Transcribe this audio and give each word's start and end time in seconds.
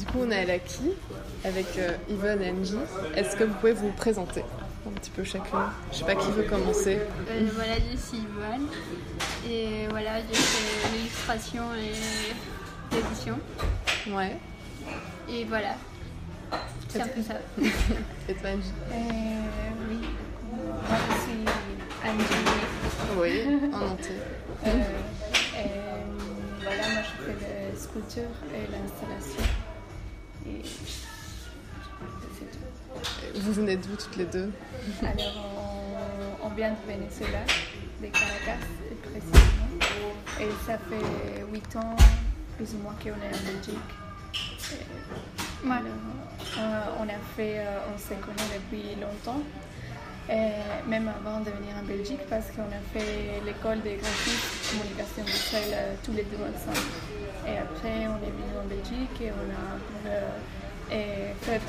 Du 0.00 0.06
coup, 0.06 0.20
on 0.26 0.30
est 0.30 0.38
à 0.38 0.44
l'acquis 0.46 0.92
avec 1.44 1.66
euh, 1.76 1.92
Yvonne 2.08 2.40
et 2.40 2.50
Angie. 2.50 2.78
Est-ce 3.14 3.36
que 3.36 3.44
vous 3.44 3.52
pouvez 3.52 3.74
vous 3.74 3.92
présenter 3.92 4.42
un 4.86 4.92
petit 4.92 5.10
peu 5.10 5.22
chacune 5.24 5.58
Je 5.92 5.98
sais 5.98 6.04
pas 6.06 6.14
qui 6.14 6.30
veut 6.30 6.44
commencer. 6.44 7.00
Euh, 7.28 7.48
voilà, 7.54 7.74
je 7.74 7.98
suis 7.98 8.16
Yvonne. 8.16 8.66
Et 9.46 9.86
voilà, 9.90 10.20
j'ai 10.20 10.34
fait 10.34 10.96
l'illustration 10.96 11.64
et 11.74 12.96
l'édition. 12.96 13.38
Ouais. 14.08 14.38
Et 15.28 15.44
voilà. 15.44 15.74
C'est 16.88 17.02
un 17.02 17.08
peu 17.08 17.20
ça. 17.22 17.34
Et 18.26 18.34
toi, 18.34 18.50
Angie 18.54 18.72
Euh, 18.92 18.96
oui, 19.90 19.98
moi 20.88 20.96
je 21.10 21.14
suis 21.20 21.44
Angie. 22.08 22.40
Oui, 23.20 23.70
en 23.74 23.92
entier. 23.92 24.16
Voilà, 26.62 26.88
moi 26.88 27.02
je 27.02 27.22
fais 27.22 27.36
la 27.72 27.78
sculpture 27.78 28.22
et 28.54 28.62
l'installation. 28.72 29.44
Et 30.46 30.62
c'est 32.38 32.50
tout. 32.50 33.40
Vous 33.40 33.52
venez 33.52 33.76
d'où 33.76 33.94
toutes 33.96 34.16
les 34.16 34.24
deux? 34.26 34.50
Alors, 35.02 35.96
on, 36.42 36.46
on 36.46 36.50
vient 36.54 36.70
de 36.70 36.92
Venezuela, 36.92 37.40
de 38.02 38.06
Caracas 38.06 38.64
précisément. 39.02 39.68
Et 40.40 40.48
ça 40.66 40.78
fait 40.78 41.44
8 41.52 41.76
ans, 41.76 41.96
plus 42.56 42.74
ou 42.74 42.78
moins, 42.78 42.94
qu'on 42.94 43.08
est 43.08 43.12
en 43.12 43.52
Belgique. 43.52 43.90
Et 44.72 45.66
alors, 45.66 45.82
euh, 46.58 46.98
on 47.00 47.04
a 47.04 47.18
fait, 47.36 47.58
euh, 47.58 47.78
on 47.94 47.98
se 47.98 48.14
connaît 48.14 48.50
depuis 48.54 48.94
longtemps. 49.00 49.42
Et 50.30 50.88
même 50.88 51.08
avant 51.08 51.40
de 51.40 51.50
venir 51.50 51.74
en 51.80 51.84
Belgique, 51.84 52.20
parce 52.28 52.46
qu'on 52.52 52.62
a 52.62 52.80
fait 52.92 53.42
l'école 53.44 53.78
de 53.82 53.98
graphisme, 53.98 54.78
communication 54.78 55.24
visuelle 55.24 55.74
euh, 55.74 55.94
tous 56.04 56.12
les 56.12 56.22
deux 56.22 56.36
ensemble. 56.36 56.86
Et 57.46 57.58
après, 57.58 58.06
on 58.06 58.18
est 58.22 58.30
venu 58.30 58.52
en 58.62 58.66
Belgique 58.68 59.20
et 59.20 59.32
on 59.32 59.50
a 59.50 60.12
euh, 60.12 60.28
et 60.92 61.34
fait 61.44 61.60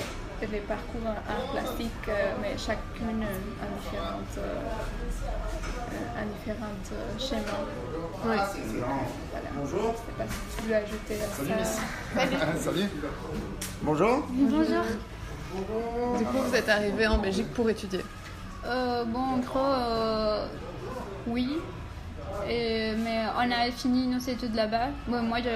les 0.52 0.60
parcours 0.60 1.02
en 1.06 1.10
art 1.10 1.52
plastique, 1.52 1.92
euh, 2.08 2.34
mais 2.42 2.58
chacune 2.58 3.24
en 3.24 3.80
différentes, 3.80 4.38
euh, 4.40 4.60
en 6.18 6.26
différentes 6.40 6.92
schémas. 7.20 7.66
Voilà. 8.24 8.50
Bonjour. 9.56 9.94
Je 9.94 9.98
sais 9.98 10.18
pas 10.18 10.26
si 10.28 10.58
tu 10.58 10.68
veux 10.68 10.76
ajouter 10.76 11.16
à 11.22 11.64
ça. 11.64 11.82
Salut. 12.60 12.88
Bonjour. 13.84 14.28
Bonjour. 14.30 14.84
Du 16.18 16.26
coup, 16.26 16.38
vous 16.38 16.56
êtes 16.56 16.70
arrivés 16.70 17.08
en 17.08 17.18
Belgique 17.20 17.54
pour 17.54 17.70
étudier. 17.70 18.02
Euh, 18.66 19.04
bon, 19.06 19.20
en 19.20 19.38
gros, 19.40 19.60
euh, 19.60 20.46
oui. 21.28 21.58
Et- 22.50 22.94
mais 22.98 23.20
on 23.38 23.52
a 23.52 23.72
fini 23.72 24.08
nos 24.08 24.20
études 24.20 24.56
là-bas. 24.56 24.90
Bon, 25.08 25.22
moi, 25.24 25.40
je, 25.40 25.50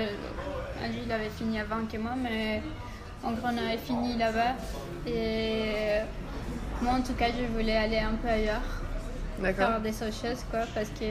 il 1.05 1.11
avait 1.11 1.29
fini 1.29 1.59
avant 1.59 1.85
que 1.91 1.97
moi, 1.97 2.11
mais 2.21 2.61
en 3.23 3.31
gros, 3.31 3.47
on 3.53 3.57
avait 3.57 3.77
fini 3.77 4.17
là-bas. 4.17 4.55
Et 5.07 5.99
moi, 6.81 6.93
en 6.93 7.01
tout 7.01 7.13
cas, 7.13 7.27
je 7.37 7.45
voulais 7.53 7.75
aller 7.77 7.99
un 7.99 8.15
peu 8.21 8.27
ailleurs, 8.27 8.61
faire 9.55 9.79
des 9.81 9.91
autres 10.03 10.13
choses, 10.21 10.43
quoi, 10.49 10.61
parce 10.73 10.89
que 10.89 11.05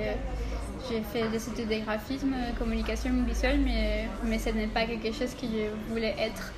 j'ai 0.89 1.01
fait 1.13 1.29
des 1.29 1.49
études 1.49 1.69
de 1.69 1.85
graphisme, 1.85 2.35
communication 2.59 3.11
visuelle, 3.27 3.61
mais, 3.65 4.09
mais 4.25 4.39
ce 4.39 4.51
n'est 4.51 4.67
pas 4.67 4.85
quelque 4.85 5.13
chose 5.13 5.35
que 5.35 5.47
je 5.47 5.93
voulais 5.93 6.15
être. 6.19 6.53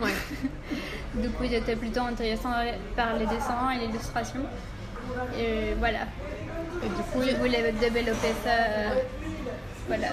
Ouais. 0.00 0.10
Du 1.14 1.28
coup, 1.30 1.44
j'étais 1.48 1.76
plutôt 1.76 2.00
intéressée 2.00 2.42
par 2.96 3.14
les 3.18 3.26
dessins 3.26 3.70
et 3.74 3.86
l'illustration. 3.86 4.40
Et 5.38 5.74
voilà, 5.78 6.00
Et 6.82 6.86
du 6.88 7.02
coup, 7.12 7.20
je 7.22 7.36
voulais 7.36 7.72
développer 7.72 8.32
ça. 8.42 8.50
euh, 8.50 8.88
voilà. 9.88 10.06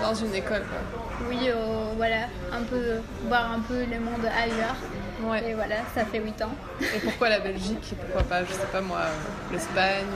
dans 0.00 0.14
une 0.14 0.34
école, 0.34 0.62
quoi. 0.62 1.26
Oui, 1.28 1.38
euh, 1.48 1.90
voilà, 1.96 2.28
un 2.52 2.62
peu, 2.62 3.00
voir 3.26 3.52
un 3.52 3.60
peu 3.60 3.80
le 3.80 3.98
monde 4.00 4.24
ailleurs. 4.24 4.76
Ouais. 5.24 5.50
Et 5.50 5.54
voilà, 5.54 5.76
ça 5.94 6.04
fait 6.06 6.20
8 6.20 6.40
ans. 6.42 6.52
Et 6.80 6.98
pourquoi 7.00 7.28
la 7.28 7.40
Belgique 7.40 7.92
et 7.92 7.94
pourquoi 7.96 8.22
pas, 8.22 8.44
je 8.44 8.52
sais 8.52 8.66
pas 8.72 8.80
moi, 8.80 8.98
euh, 9.00 9.52
l'Espagne 9.52 10.06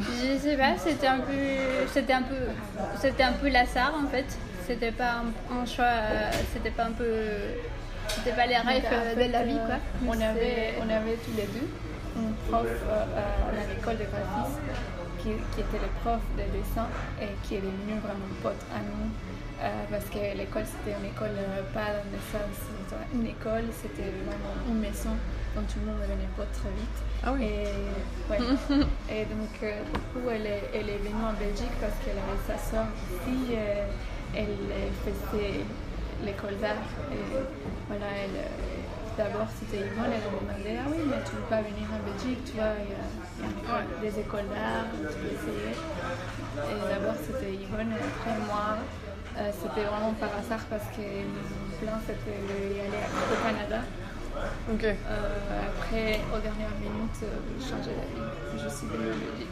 Je 0.00 0.36
sais 0.38 0.56
pas, 0.56 0.76
c'était 0.76 1.06
un 1.06 1.20
peu, 1.20 1.32
c'était 1.92 2.12
un 2.12 2.22
peu, 2.22 2.34
c'était 3.00 3.22
un 3.22 3.32
peu 3.32 3.48
l'hasard 3.48 3.94
en 4.04 4.08
fait. 4.08 4.26
C'était 4.66 4.92
pas 4.92 5.20
un, 5.22 5.56
un 5.62 5.66
choix, 5.66 5.84
euh, 5.84 6.30
c'était 6.52 6.70
pas 6.70 6.84
un 6.86 6.92
peu, 6.92 7.04
c'était 8.08 8.32
pas 8.32 8.46
les 8.46 8.56
rêves 8.58 8.84
euh, 8.92 9.14
de 9.26 9.32
la 9.32 9.42
vie 9.44 9.58
euh, 9.58 9.66
quoi. 9.66 9.76
On 10.08 10.12
C'est- 10.12 10.24
avait, 10.24 10.74
on 10.80 10.88
avait 10.90 11.16
tous 11.24 11.36
les 11.36 11.46
deux 11.46 11.68
un 12.16 12.32
prof 12.48 12.66
euh, 12.66 13.04
euh, 13.16 13.60
à 13.60 13.74
l'école 13.74 13.98
de 13.98 14.04
graphisme 14.04 14.60
qui, 15.18 15.30
qui 15.54 15.60
était 15.60 15.78
le 15.82 15.90
prof 16.02 16.20
de 16.38 16.44
dessin 16.56 16.86
et 17.20 17.28
qui 17.42 17.56
est 17.56 17.60
devenu 17.60 17.98
vraiment 18.02 18.30
pote 18.42 18.60
à 18.74 18.78
nous 18.78 19.10
euh, 19.62 19.68
parce 19.90 20.04
que 20.06 20.36
l'école 20.36 20.64
c'était 20.66 20.96
une 20.98 21.06
école 21.10 21.34
euh, 21.38 21.62
pas 21.72 21.90
dans 21.98 22.10
le 22.12 22.22
sens 22.30 22.54
c'était 22.54 23.02
une 23.14 23.26
école, 23.26 23.64
c'était 23.82 24.10
vraiment 24.26 24.54
une 24.68 24.78
maison 24.80 25.10
dont 25.56 25.62
tout 25.62 25.78
le 25.80 25.86
monde 25.90 26.00
devenait 26.02 26.28
pote 26.36 26.50
très 26.52 26.70
vite. 26.70 26.98
Ah 27.24 27.32
oui. 27.32 27.44
Et, 27.46 28.30
ouais. 28.30 28.38
et 29.10 29.24
donc, 29.24 29.54
euh, 29.62 29.80
du 29.94 30.00
coup, 30.12 30.28
elle 30.30 30.46
est, 30.46 30.68
elle 30.74 30.88
est 30.90 30.98
venue 30.98 31.22
en 31.24 31.32
Belgique 31.32 31.70
parce 31.80 31.94
qu'elle 32.04 32.18
avait 32.18 32.42
sa 32.46 32.58
soeur 32.58 32.86
ici. 33.08 33.54
euh, 33.54 33.86
elle 34.36 34.48
faisait 35.06 35.62
l'école 36.22 36.56
d'art. 36.58 36.86
Et 37.12 37.24
voilà, 37.88 38.06
elle, 38.14 38.36
euh, 38.36 39.18
d'abord 39.18 39.46
c'était 39.58 39.86
Yvonne, 39.86 40.12
elle 40.12 40.26
me 40.26 40.38
demandait 40.38 40.78
Ah 40.78 40.88
oui, 40.90 41.02
mais 41.06 41.22
tu 41.24 41.36
veux 41.36 41.48
pas 41.48 41.62
venir 41.62 41.86
en 41.90 42.00
Belgique 42.04 42.44
Tu 42.44 42.52
vois, 42.58 42.76
il 42.78 42.92
y 42.92 42.94
a, 42.94 44.00
des 44.00 44.20
écoles 44.20 44.48
d'art, 44.52 44.86
tu 44.92 45.16
peux 45.18 45.32
essayer. 45.34 45.74
Et 45.74 46.78
d'abord 46.88 47.16
c'était 47.18 47.54
Yvonne, 47.54 47.92
et 47.92 48.02
après 48.02 48.36
moi. 48.46 48.78
euh, 49.38 49.50
c'était 49.50 49.86
vraiment 49.86 50.14
par 50.14 50.30
hasard 50.38 50.64
parce 50.70 50.86
que 50.94 51.02
mon 51.02 51.70
plan 51.80 51.98
c'était 52.06 52.38
d'y 52.46 52.80
aller 52.80 53.02
au 53.02 53.36
Canada. 53.42 53.82
Ok. 54.70 54.84
Euh, 54.84 54.96
après, 55.68 56.20
aux 56.34 56.40
dernières 56.40 56.76
minutes, 56.80 57.22
euh, 57.22 57.26
j'ai 57.58 57.70
changé 57.70 57.90
d'avis. 57.90 58.62
Je 58.62 58.68
suis 58.68 58.86
venue 58.86 59.12
en 59.12 59.16
Belgique 59.16 59.48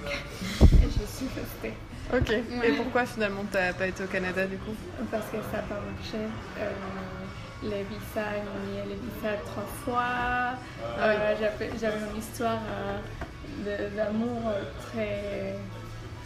et 0.83 0.87
je 0.87 1.07
suis 1.07 1.27
restée 1.35 1.75
Ok. 2.13 2.31
Et 2.65 2.73
pourquoi 2.73 3.07
finalement 3.07 3.45
t'as 3.51 3.73
pas 3.73 3.87
été 3.87 4.05
au 4.05 4.07
Canada 4.07 4.47
du 4.47 4.57
coup? 4.59 4.75
Parce 5.11 5.27
que 5.27 5.37
ça 5.51 5.59
n'a 5.59 5.63
pas 5.63 5.81
marché. 5.81 6.19
Euh, 6.59 6.71
les 7.63 7.85
visas, 7.85 8.37
ils 8.37 8.45
m'ont 8.45 8.67
mis 8.67 8.89
les 8.89 8.97
visas 8.97 9.37
trois 9.45 9.67
fois. 9.85 10.59
Euh, 10.99 11.35
j'avais, 11.81 11.99
une 12.11 12.19
histoire 12.19 12.61
euh, 13.67 13.89
d'amour 13.97 14.53
très, 14.81 15.57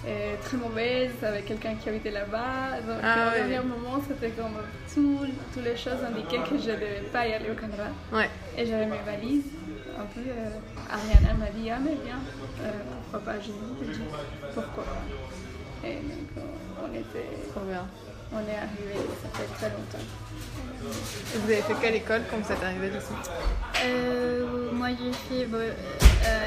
euh, 0.07 0.37
très 0.43 0.57
mauvaise 0.57 1.11
avec 1.23 1.47
quelqu'un 1.47 1.75
qui 1.75 1.89
habitait 1.89 2.11
là-bas. 2.11 2.81
Donc, 2.87 2.99
Ah 3.03 3.29
au 3.29 3.43
oui. 3.43 3.49
dernier 3.49 3.67
moment, 3.69 4.01
c'était 4.07 4.31
comme 4.31 4.57
tout, 4.93 5.21
toutes 5.53 5.65
les 5.65 5.77
choses 5.77 5.99
indiquaient 6.07 6.39
que 6.49 6.57
je 6.59 6.71
ne 6.71 6.75
devais 6.77 7.03
pas 7.13 7.27
y 7.27 7.35
aller 7.35 7.51
au 7.51 7.55
Canada. 7.55 7.89
Ouais. 8.13 8.31
Et 8.57 8.67
j'avais 8.67 8.87
mes 8.87 9.01
valises. 9.05 9.45
Un 9.99 10.05
peu, 10.15 10.21
euh, 10.21 10.51
Ariana 10.93 11.35
m'a 11.39 11.51
dit 11.51 11.71
Ah, 11.71 11.79
mais 11.83 11.97
bien, 12.05 12.19
euh, 12.63 12.71
pourquoi 13.11 13.33
pas 13.33 13.41
J'ai 13.41 13.53
dit 13.53 14.01
Pourquoi 14.55 14.85
Et 15.85 15.95
donc, 15.95 16.29
euh, 16.37 16.41
on, 16.85 16.95
était, 16.95 17.29
Trop 17.51 17.61
bien. 17.65 17.85
on 18.33 18.39
est 18.41 18.57
arrivé, 18.57 19.07
ça 19.23 19.29
fait 19.39 19.55
très 19.55 19.71
longtemps. 19.71 20.05
Et 21.35 21.39
vous 21.39 21.51
avez 21.51 21.63
fait 21.63 21.75
quelle 21.81 21.95
école 21.97 22.21
quand 22.31 22.37
vous 22.37 22.53
êtes 22.53 22.63
arrivés 22.63 22.91
du 22.91 22.99
coup 22.99 23.15
Euh, 23.85 24.71
moi 24.73 24.89
j'ai 24.91 25.13
fait 25.13 25.45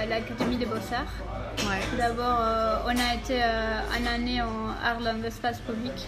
l'Académie 0.09 0.57
des 0.57 0.65
Beaux-Arts. 0.65 1.13
Ouais. 1.67 1.97
D'abord, 1.97 2.39
euh, 2.41 2.77
on 2.85 2.89
a 2.89 3.15
été 3.15 3.41
euh, 3.43 3.81
une 3.99 4.07
année 4.07 4.41
en 4.41 4.69
art 4.83 4.99
dans 5.03 5.21
l'espace 5.21 5.59
public. 5.59 6.07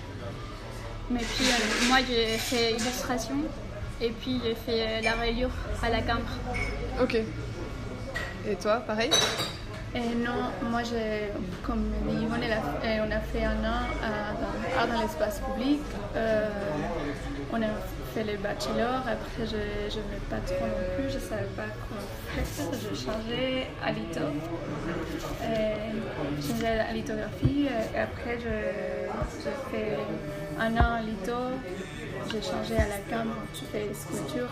Mais 1.10 1.20
puis, 1.20 1.46
euh, 1.46 1.88
moi, 1.90 1.98
j'ai 2.08 2.38
fait 2.38 2.72
illustration. 2.72 3.36
Et 4.00 4.10
puis, 4.10 4.40
j'ai 4.44 4.56
fait 4.56 4.82
euh, 4.88 5.02
la 5.04 5.14
reliure 5.14 5.50
à 5.84 5.90
la 5.90 6.02
cambre. 6.02 6.32
Ok. 7.02 7.16
Et 8.48 8.56
toi, 8.56 8.78
pareil? 8.88 9.10
Et 9.94 10.00
non, 10.00 10.50
moi, 10.70 10.82
comme 11.64 11.84
dit 12.08 12.24
Yvonne, 12.24 12.40
on 12.84 13.12
a 13.12 13.20
fait 13.20 13.44
un 13.44 13.58
an 13.58 13.82
à- 14.02 14.80
art 14.80 14.88
dans 14.88 15.02
l'espace 15.02 15.42
public. 15.42 15.82
Euh, 16.16 16.48
on 17.52 17.62
a 17.62 17.66
fait 18.14 18.24
les 18.24 18.38
bachelors. 18.38 19.04
Après, 19.08 19.46
je 19.46 19.56
n'aimais 19.56 20.22
pas 20.30 20.38
trop 20.46 20.66
non 20.66 20.84
plus. 20.96 21.10
Je 21.10 21.16
ne 21.16 21.22
savais 21.22 21.52
pas 21.56 21.70
quoi 21.88 21.98
faire. 22.36 22.66
J'ai 22.82 22.96
changé 22.96 23.68
à 23.84 23.92
litho. 23.92 24.26
Et 25.44 26.42
J'ai 26.42 26.48
changé 26.54 26.68
à 26.68 26.92
lithographie. 26.94 27.68
Et 27.96 28.00
après, 28.00 28.38
je- 28.40 29.08
j'ai 29.44 29.58
fait 29.72 29.98
un 30.60 30.74
an 30.78 30.94
à 30.96 31.02
litho. 31.02 31.40
J'ai 32.32 32.42
changé 32.42 32.76
à 32.78 32.88
la 32.88 33.00
cambre. 33.10 33.36
Je 33.54 33.66
fais 33.72 33.90
sculpture. 33.94 34.50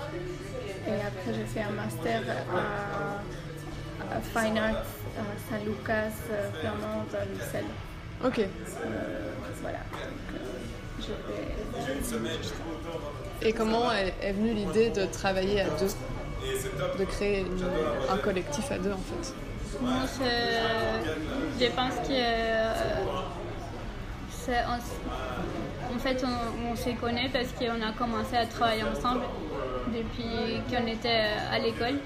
Et 0.88 0.94
après, 1.02 1.34
j'ai 1.34 1.46
fait 1.46 1.62
un 1.62 1.72
master 1.72 2.22
à, 2.54 4.16
à 4.16 4.22
Fine 4.22 4.58
Arts 4.58 4.86
à 5.20 5.50
Saint-Lucas, 5.50 6.16
euh, 6.32 6.50
Flamand, 6.62 7.06
à 7.14 7.26
Bruxelles. 7.26 7.66
Ok. 8.26 8.40
Euh, 8.40 8.46
voilà. 9.62 9.80
Donc, 9.80 10.02
euh, 10.34 10.38
je 10.38 10.89
Et 13.42 13.54
comment 13.54 13.92
est, 13.92 14.32
venue 14.34 14.54
l'idée 14.54 14.90
de 14.90 15.06
travailler 15.06 15.62
à 15.62 15.66
deux 15.66 15.88
De 17.00 17.06
créer 17.06 17.46
un 18.10 18.18
collectif 18.18 18.72
à 18.72 18.78
deux 18.78 18.92
en 18.92 18.98
fait? 18.98 19.34
Moi, 19.82 19.94
je, 21.60 21.68
pense 21.68 22.08
que 22.08 22.12
euh, 22.12 22.74
c'est- 24.30 24.66
en 24.66 26.00
fait, 26.00 26.24
on, 26.26 26.76
se 26.76 26.90
connaît 27.00 27.30
parce 27.32 27.48
qu'on 27.54 27.82
a 27.82 27.92
commencé 27.98 28.36
à 28.36 28.46
travailler 28.46 28.84
ensemble. 28.84 29.22
depuis 29.88 30.62
qu'on 30.70 30.88
était 30.88 31.26
à 31.52 31.60
l'école. 31.60 32.00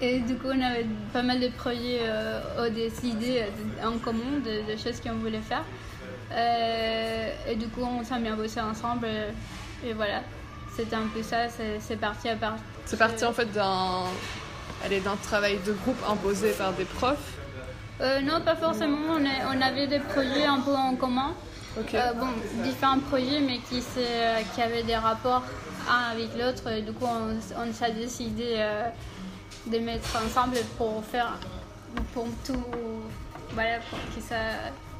Et 0.00 0.18
du 0.20 0.34
coup, 0.36 0.48
on 0.48 0.60
avait 0.60 0.86
pas 1.12 1.22
mal 1.22 1.40
de 1.40 1.48
projets 1.48 2.00
euh, 2.02 2.68
décidés 2.70 3.44
en 3.84 3.98
commun, 3.98 4.40
de, 4.44 4.76
choses 4.76 5.00
qu'on 5.00 5.14
voulait 5.14 5.38
faire. 5.40 5.64
Euh, 6.34 7.30
et 7.48 7.56
du 7.56 7.68
coup, 7.68 7.82
on 7.82 8.04
s'est 8.04 8.18
mis 8.18 8.28
à 8.28 8.36
bosser 8.36 8.60
ensemble. 8.60 9.06
Et, 9.84 9.92
voilà, 9.92 10.22
c'était 10.74 10.96
un 10.96 11.08
peu 11.12 11.22
ça. 11.22 11.48
C'est 11.80 11.96
parti 11.96 12.28
à 12.28 12.36
part. 12.36 12.56
C'est 12.84 12.98
parti 12.98 13.24
en 13.24 13.32
fait 13.32 13.50
d'un 13.52 14.04
d'un 14.90 15.16
travail 15.22 15.60
de 15.64 15.72
groupe 15.72 15.98
imposé 16.08 16.50
par 16.50 16.72
des 16.72 16.84
profs 16.84 17.38
euh, 18.00 18.20
Non, 18.20 18.40
pas 18.40 18.56
forcément. 18.56 18.98
On, 19.10 19.56
on, 19.56 19.60
avait 19.62 19.86
des 19.86 20.00
projets 20.00 20.44
un 20.44 20.58
peu 20.58 20.74
en 20.74 20.96
commun. 20.96 21.34
Euh, 21.78 22.12
bon, 22.14 22.26
différents 22.64 22.98
projets, 22.98 23.38
mais 23.40 23.58
qui, 23.58 23.80
qui 24.54 24.60
avaient 24.60 24.82
des 24.82 24.96
rapports 24.96 25.44
un 25.88 26.12
avec 26.12 26.30
l'autre. 26.36 26.80
Du 26.80 26.92
coup, 26.92 27.06
on, 27.06 27.36
on 27.60 27.72
s'est 27.72 27.92
décidé 27.92 28.66
de 29.66 29.78
mettre 29.78 30.16
ensemble 30.16 30.56
pour 30.76 31.04
faire 31.04 31.38
pour 32.12 32.26
tout 32.44 32.64
voilà 33.54 33.78
pour 33.90 33.98
que 34.14 34.20
ça 34.20 34.36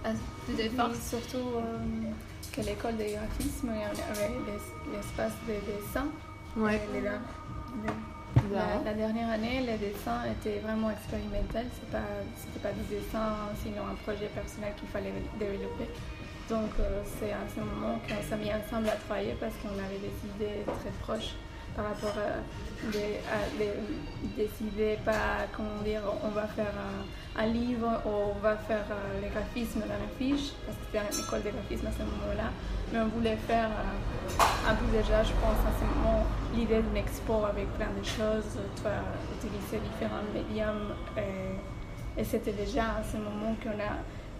a 0.04 0.12
de 0.12 0.68
force. 0.70 0.98
surtout 1.00 1.56
euh, 1.56 1.78
que 2.52 2.60
l'école 2.60 2.96
de 2.96 3.04
graphisme 3.04 3.70
avait 3.70 4.32
l'espace 4.92 5.32
de 5.46 5.54
dessin. 5.66 6.06
Ouais. 6.56 6.80
la, 8.84 8.94
dernière 8.94 9.30
année, 9.30 9.60
les 9.60 9.78
dessins 9.78 10.24
étaient 10.24 10.58
vraiment 10.60 10.90
expérimentaux. 10.90 11.68
Ce 11.80 11.92
pas, 11.92 12.04
c'était 12.36 12.60
pas 12.60 12.72
des 12.72 12.96
dessins, 12.96 13.36
sinon 13.62 13.82
un 13.90 13.94
projet 14.02 14.28
personnel 14.34 14.72
qu'il 14.78 14.88
fallait 14.88 15.12
développer. 15.38 15.88
Donc 16.48 16.70
euh, 16.80 17.02
c'est 17.18 17.32
à 17.32 17.46
ce 17.54 17.60
moment 17.60 17.98
qu'on 18.06 18.22
s'est 18.28 18.36
mis 18.36 18.52
ensemble 18.52 18.88
à 18.88 18.96
travailler 18.96 19.36
parce 19.40 19.54
qu'on 19.62 19.72
avait 19.72 20.00
des 20.02 20.12
idées 20.34 20.64
très 20.66 20.90
proches 21.00 21.34
par 21.76 21.86
rapport 21.86 22.14
à, 22.18 22.40
décider 24.36 24.98
pas 25.04 25.46
comment 25.56 25.82
dire 25.84 26.02
on 26.24 26.28
va 26.28 26.46
faire 26.46 26.72
un, 27.36 27.46
livre 27.46 28.02
ou 28.04 28.34
on 28.36 28.40
va 28.40 28.56
faire 28.56 28.84
euh, 28.90 29.20
les 29.22 29.28
graphismes 29.28 29.80
dans 29.80 29.86
la 29.86 30.10
fiche 30.18 30.52
parce 30.66 30.76
que 30.78 30.84
c'était 30.86 30.98
une 30.98 31.24
école 31.24 31.42
de 31.42 31.50
graphisme 31.50 31.86
à 31.86 31.92
ce 31.92 32.02
moment-là. 32.02 32.50
Mais 32.92 33.00
on 33.00 33.08
voulait 33.08 33.36
faire 33.36 33.70
euh, 33.70 34.70
un 34.70 34.74
peu 34.74 34.86
déjà 34.86 35.22
je 35.22 35.32
pense 35.32 35.60
à 35.64 35.72
ce 35.78 35.84
moment 35.84 36.26
l'idée 36.54 36.82
d'une 36.82 36.96
expo 36.96 37.44
avec 37.44 37.66
plein 37.74 37.90
de 37.98 38.04
choses 38.04 38.58
toi 38.82 38.92
utiliser 39.38 39.78
différents 39.78 40.26
médiums 40.34 40.94
et, 41.16 42.24
c'était 42.24 42.52
déjà 42.52 42.98
à 43.00 43.02
ce 43.02 43.16
moment 43.16 43.56
qu'on 43.62 43.70
a 43.70 43.96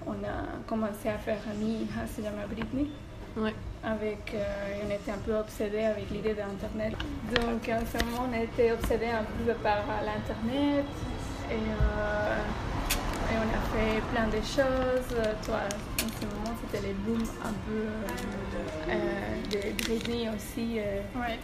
on 0.07 0.13
a 0.25 0.61
commencé 0.67 1.09
à 1.09 1.17
faire 1.17 1.39
ami 1.51 1.87
à 1.97 2.47
Britney 2.47 2.91
ouais 3.37 3.55
avec, 3.85 4.33
euh, 4.35 4.81
on 4.85 4.91
était 4.91 5.11
un 5.11 5.19
peu 5.19 5.37
obsédé 5.37 5.85
avec 5.85 6.09
l'idée 6.11 6.35
d'Internet. 6.35 6.95
Donc 7.35 7.69
en 7.69 7.85
ce 7.87 8.05
moment, 8.05 8.29
on 8.31 8.43
été 8.43 8.73
obsédé 8.73 9.07
un 9.07 9.25
peu 9.25 9.53
par 9.55 9.79
l'Internet 10.05 10.85
et, 11.51 11.55
euh, 11.55 12.37
et, 13.31 13.37
on 13.37 13.49
a 13.49 13.61
fait 13.75 14.01
plein 14.13 14.29
de 14.29 14.43
choses. 14.45 15.19
En 16.05 16.21
ce 16.21 16.27
moment, 16.27 16.57
c'était 16.61 16.87
les 16.87 16.95
booms 16.95 17.27
un 17.45 17.53
peu 17.67 17.83
euh, 18.89 18.95
de 19.51 19.85
Britney 19.85 20.29
aussi. 20.35 20.79
ouais. 21.17 21.39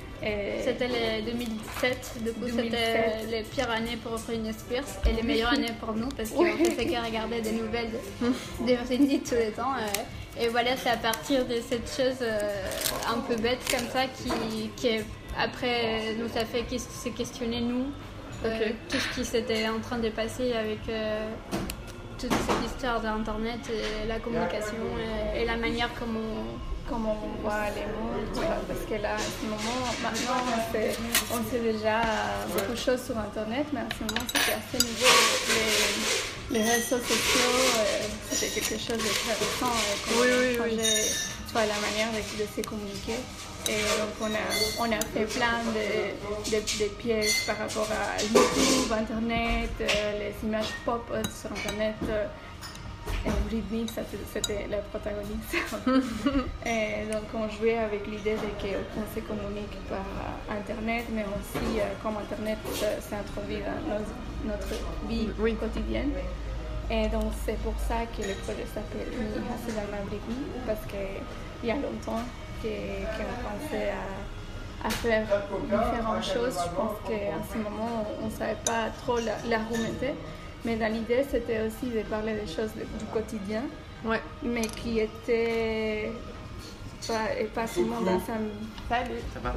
C'était 0.65 0.89
les 0.89 1.23
2017, 1.23 2.23
du 2.25 2.33
coup 2.33 2.49
c'était 2.49 3.25
les 3.31 3.43
pires 3.43 3.71
années 3.71 3.97
pour 4.03 4.19
Britney 4.19 4.53
Spears 4.53 4.85
et 5.09 5.13
les 5.13 5.23
meilleures 5.23 5.53
années 5.53 5.73
pour 5.81 5.95
nous 5.95 6.09
parce 6.09 6.31
qu'on 6.31 6.45
ne 6.45 6.71
fait 6.71 6.87
que 6.87 7.07
regarder 7.07 7.41
des 7.41 7.53
nouvelles 7.53 7.91
de, 7.91 8.67
de 8.67 8.77
Britney 8.85 9.21
tous 9.21 9.35
les 9.35 9.53
temps. 9.53 9.75
Et 10.41 10.49
voilà, 10.49 10.77
c'est 10.77 10.91
à 10.91 10.97
partir 10.97 11.45
de 11.47 11.57
cette 11.69 11.89
chose 11.89 12.19
euh, 12.23 12.39
un 13.09 13.19
peu 13.21 13.35
bête 13.37 13.59
comme 13.71 13.89
ça 13.89 14.05
qui, 14.07 14.71
qui 14.77 15.01
après 15.37 16.15
nous 16.17 16.27
a 16.41 16.45
fait 16.45 16.65
se 16.79 17.09
questionner 17.09 17.61
nous 17.61 17.87
euh, 18.45 18.69
tout 18.89 18.99
ce 18.99 19.15
qui 19.19 19.25
s'était 19.25 19.69
en 19.69 19.81
train 19.81 19.99
de 19.99 20.11
passer 20.11 20.53
avec 20.53 20.79
euh, 20.89 21.29
toute 22.19 22.33
cette 22.33 22.67
histoire 22.67 23.01
d'internet 23.01 23.61
et 23.71 24.07
la 24.09 24.19
communication 24.19 24.75
et, 25.37 25.45
la 25.45 25.57
manière 25.57 25.89
comment 25.99 26.59
comment 26.89 27.17
on 27.23 27.43
voit 27.43 27.69
les 27.77 27.83
mots, 27.83 28.49
parce 28.67 28.81
que 28.89 28.95
là, 29.03 29.15
à 29.15 29.19
ce 29.19 29.45
moment, 29.45 29.85
maintenant, 30.03 30.41
on 31.31 31.51
sait, 31.51 31.61
déjà 31.61 32.01
beaucoup 32.51 32.73
de 32.73 32.79
choses 32.79 33.03
sur 33.05 33.19
Internet, 33.19 33.67
mais 33.75 33.81
à 33.81 33.89
ce 33.93 34.05
moment, 34.05 34.27
c'était 34.27 34.53
à 34.53 34.63
ce 34.73 34.83
niveau, 34.83 35.07
les, 36.51 36.59
les 36.59 36.65
réseaux 36.65 36.97
sociaux, 36.97 37.59
euh, 37.77 38.07
c'était 38.31 38.61
quelque 38.61 38.81
chose 38.81 38.97
de 38.97 39.13
très 39.21 39.35
récent. 39.35 39.67
Euh, 39.67 40.19
oui, 40.19 40.59
oui, 40.65 40.77
oui. 40.79 41.38
Soit 41.51 41.67
la 41.67 41.81
manière 41.81 42.09
de, 42.13 42.45
se 42.45 42.67
communiquer. 42.67 43.19
Et 43.69 43.81
donc, 43.99 44.13
on 44.21 44.27
a, 44.27 44.87
on 44.87 44.93
a 44.93 45.01
fait 45.01 45.25
plein 45.25 45.61
de, 45.75 46.51
de, 46.51 46.89
pièges 46.99 47.47
par 47.47 47.59
rapport 47.59 47.89
à 47.91 48.23
YouTube, 48.23 48.93
Internet, 48.93 49.71
euh, 49.81 50.19
les 50.19 50.49
images 50.49 50.73
pop 50.85 51.11
sur 51.35 51.51
Internet. 51.51 51.97
Et 53.25 53.31
Britney, 53.49 53.87
c'était 54.33 54.67
la 54.71 54.79
protagoniste. 54.79 55.57
et 56.67 57.11
donc 57.11 57.25
on 57.35 57.49
jouait 57.49 57.79
avec 57.79 58.07
l'idée 58.07 58.37
qu'on 58.37 59.15
se 59.15 59.21
communique 59.27 59.77
par 59.89 60.05
Internet, 60.55 61.07
mais 61.13 61.25
aussi 61.25 61.81
euh, 61.81 61.85
comme 62.03 62.17
Internet 62.19 62.59
s'est 62.75 63.15
introduit 63.15 63.61
dans 63.61 64.51
notre 64.51 64.69
vie 65.09 65.55
quotidienne. 65.57 66.13
Et 66.91 67.09
donc 67.09 67.33
c'est 67.45 67.59
pour 67.59 67.75
ça 67.79 68.07
que 68.17 68.23
le 68.27 68.35
projet 68.45 68.67
s'appelle 68.73 69.09
Hasselama 69.13 70.03
Britney, 70.07 70.47
parce 70.67 70.81
qu'il 70.87 71.69
y 71.69 71.71
a 71.71 71.75
longtemps 71.75 72.23
qu'on 72.63 72.69
pensait 72.69 73.91
à, 73.91 74.87
à, 74.87 74.91
faire 74.91 75.27
différentes 75.65 76.25
choses. 76.25 76.59
Je 76.65 76.77
pense 76.77 76.97
qu'à 77.07 77.37
ce 77.53 77.59
moment, 77.59 78.07
on 78.23 78.27
ne 78.27 78.31
savait 78.31 78.57
pas 78.65 78.89
trop 79.03 79.19
l'argumenter. 79.49 80.15
Mais 80.65 80.77
dans 80.77 80.93
l'idée, 80.93 81.25
c'était 81.31 81.61
aussi 81.61 81.93
de 81.95 82.03
parler 82.03 82.35
des 82.35 82.47
choses 82.47 82.73
du 82.75 83.05
quotidien, 83.13 83.63
ouais. 84.05 84.21
mais 84.43 84.67
qui 84.67 85.01
étaient 85.01 86.11
pas, 87.07 87.35
et 87.39 87.45
pas 87.45 87.67
seulement 87.67 88.01
dans 88.01 88.17
un... 88.17 88.49
Salut 88.89 89.21
Ça 89.33 89.41
va 89.41 89.55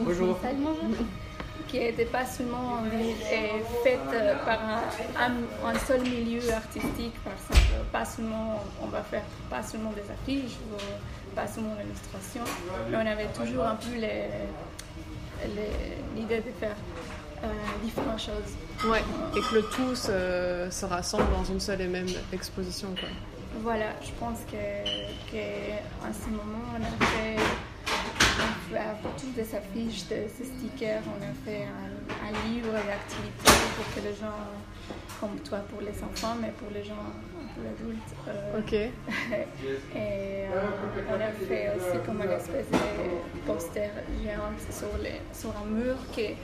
Bonjour 0.00 0.36
Salut 0.42 0.64
Qui 1.68 1.78
n'étaient 1.80 2.04
pas 2.04 2.26
seulement 2.26 2.82
faites 3.82 4.44
par 4.44 4.60
un, 4.60 5.68
un, 5.68 5.78
seul 5.78 6.02
milieu 6.02 6.52
artistique, 6.52 7.14
par 7.22 7.32
exemple. 7.32 7.84
Pas 7.92 8.04
seulement, 8.04 8.62
on 8.82 8.86
va 8.86 9.02
faire 9.02 9.22
pas 9.50 9.62
seulement 9.62 9.92
des 9.92 10.02
affiches, 10.10 10.56
ou 10.70 10.76
pas 11.34 11.46
seulement 11.46 11.74
l'illustration, 11.82 12.42
mais 12.90 12.96
on 12.96 13.06
avait 13.06 13.28
toujours 13.28 13.64
un 13.64 13.76
peu 13.76 13.94
l'idée 16.14 16.38
de 16.38 16.52
faire 16.60 16.76
euh, 17.44 17.48
différentes 17.82 18.20
choses. 18.20 18.90
Ouais, 18.90 19.02
et 19.36 19.40
que 19.40 19.54
le 19.54 19.62
tout 19.62 19.94
se, 19.94 20.84
rassemble 20.86 21.30
dans 21.30 21.44
une 21.44 21.60
seule 21.60 21.80
et 21.82 21.88
même 21.88 22.08
exposition. 22.32 22.88
Quoi. 22.98 23.08
Voilà, 23.62 23.86
je 24.02 24.10
pense 24.18 24.38
qu'à 24.50 26.12
ce 26.12 26.30
moment, 26.30 26.64
on 26.72 26.82
a 26.82 27.06
fait 27.06 27.36
toutes 29.18 29.34
des 29.34 29.54
affiches, 29.54 30.08
de, 30.08 30.16
ces 30.28 30.44
stickers, 30.44 31.02
on 31.06 31.22
a 31.22 31.32
fait 31.44 31.64
un, 31.64 32.48
livre 32.48 32.72
d'activités 32.72 33.52
pour 33.76 33.94
que 33.94 34.06
les 34.06 34.14
gens, 34.14 34.42
comme 35.20 35.38
toi 35.40 35.58
pour 35.70 35.80
les 35.80 36.02
enfants, 36.02 36.36
mais 36.40 36.50
pour 36.50 36.68
les 36.72 36.84
gens 36.84 36.94
pour 37.54 37.64
adultes. 37.64 38.14
Euh, 38.28 38.58
ok. 38.58 38.72
et 38.72 38.90
euh, 39.96 40.60
on 41.08 41.14
a 41.14 41.46
fait 41.46 41.70
aussi 41.76 41.98
comme 42.04 42.22
une 42.22 42.30
espèce 42.30 42.70
de 42.70 43.46
poster 43.46 43.90
géant 44.22 44.52
sur, 44.70 44.98
les, 45.02 45.20
sur 45.32 45.50
un 45.56 45.66
mur 45.66 45.96
qui 46.12 46.34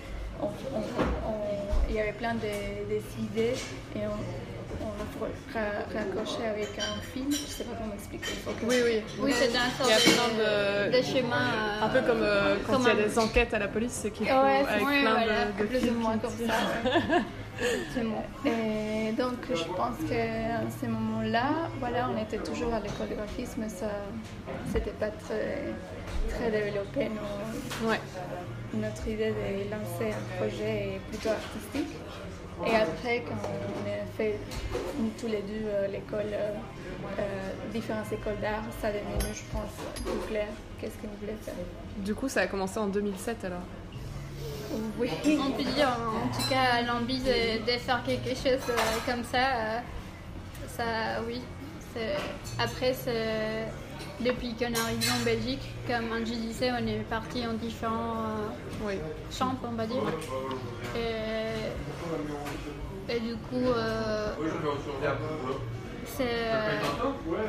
il 1.89 1.95
y 1.95 2.01
avait 2.01 2.13
plein 2.13 2.35
d'idées 2.35 3.55
et 3.95 4.07
on, 4.07 4.50
on 4.81 5.99
raccrochait 5.99 6.47
avec 6.47 6.71
un 6.79 7.01
film, 7.13 7.27
je 7.31 7.43
ne 7.43 7.47
sais 7.47 7.65
pas 7.65 7.77
comment 7.79 7.95
expliquer. 7.95 8.27
Oui, 8.63 8.77
oui. 8.85 9.03
Oui, 9.21 9.33
c'est 9.35 9.57
un 9.57 9.71
sorte 9.77 10.37
de, 10.37 10.97
de, 10.97 11.03
schéma. 11.03 11.37
un 11.83 11.89
peu 11.89 12.01
comme 12.01 12.23
euh, 12.23 12.57
quand 12.67 12.79
il 12.81 12.87
y 12.87 12.91
a 12.91 12.95
des 12.95 13.19
enquêtes 13.19 13.55
à 13.55 13.59
la 13.59 13.69
police, 13.69 14.07
qu'il 14.15 14.27
faut 14.27 14.33
ouais, 14.33 14.65
avec 14.69 14.85
plein 14.85 15.21
de, 15.21 15.63
de 15.63 15.67
plus 15.67 15.91
ou 15.91 15.95
moins 15.95 16.19
comme 16.19 16.31
ça. 16.47 16.55
Et 18.47 19.13
donc, 19.13 19.37
je 19.51 19.65
pense 19.65 19.97
qu'à 20.09 20.61
ce 20.81 20.87
moment-là, 20.87 21.69
voilà, 21.79 22.09
on 22.09 22.23
était 22.23 22.39
toujours 22.39 22.73
à 22.73 22.81
l'école 22.81 23.11
de 23.11 23.15
graphisme, 23.17 23.69
ça, 23.69 23.91
c'était 24.73 24.93
pas 24.93 25.09
très, 25.09 25.75
très 26.31 26.51
développé. 26.51 27.11
Nos, 27.11 27.89
ouais 27.89 28.01
notre 28.75 29.09
idée 29.09 29.31
de 29.31 29.71
lancer 29.71 30.13
un 30.13 30.37
projet 30.37 31.01
plutôt 31.09 31.31
artistique. 31.31 31.97
Et 32.67 32.77
après, 32.77 33.25
quand 33.27 33.37
on 33.49 33.89
a 33.89 34.07
fait 34.17 34.39
tous 35.19 35.27
les 35.27 35.43
deux 35.43 35.67
euh, 35.67 35.89
l'école, 35.89 36.27
euh, 36.33 36.53
euh, 37.19 37.23
différentes 37.73 38.13
écoles 38.13 38.39
d'art, 38.41 38.63
ça 38.81 38.89
a 38.89 38.93
devenu, 38.93 39.33
je 39.33 39.43
pense, 39.53 39.71
plus 40.05 40.29
clair 40.29 40.49
qu'est-ce 40.79 40.97
qu'on 40.99 41.15
voulait 41.21 41.37
faire. 41.43 41.55
Du 41.99 42.15
coup, 42.15 42.29
ça 42.29 42.43
a 42.43 42.47
commencé 42.47 42.79
en 42.79 42.89
2007 42.89 43.45
alors 43.45 43.63
Oui. 44.99 45.11
On 45.27 45.51
peut 45.53 45.65
dire, 45.65 45.89
en 45.89 46.29
tout 46.29 46.49
cas, 46.51 46.83
l'envie 46.83 47.21
de, 47.21 47.65
de, 47.65 47.79
faire 47.79 48.03
quelque 48.05 48.31
chose 48.31 48.61
comme 49.07 49.25
ça, 49.25 49.83
ça, 50.77 51.23
oui. 51.27 51.41
Après, 52.59 52.95
depuis 54.21 54.53
qu'on 54.55 54.67
est 54.67 54.79
arrivé 54.79 55.07
en 55.19 55.25
Belgique, 55.25 55.63
comme 55.87 56.13
Angie 56.13 56.37
disait, 56.37 56.71
on 56.73 56.87
est 56.87 56.99
parti 57.09 57.47
en 57.47 57.55
différents 57.55 58.17
euh, 58.17 58.87
Oui. 58.87 58.95
champs, 59.33 59.55
on 59.67 59.73
va 59.73 59.87
dire. 59.87 60.03
Et 60.95 61.60
du 63.21 63.35
coup, 63.37 63.67
euh, 63.71 64.29
c'est, 66.07 66.25
euh, 66.25 66.79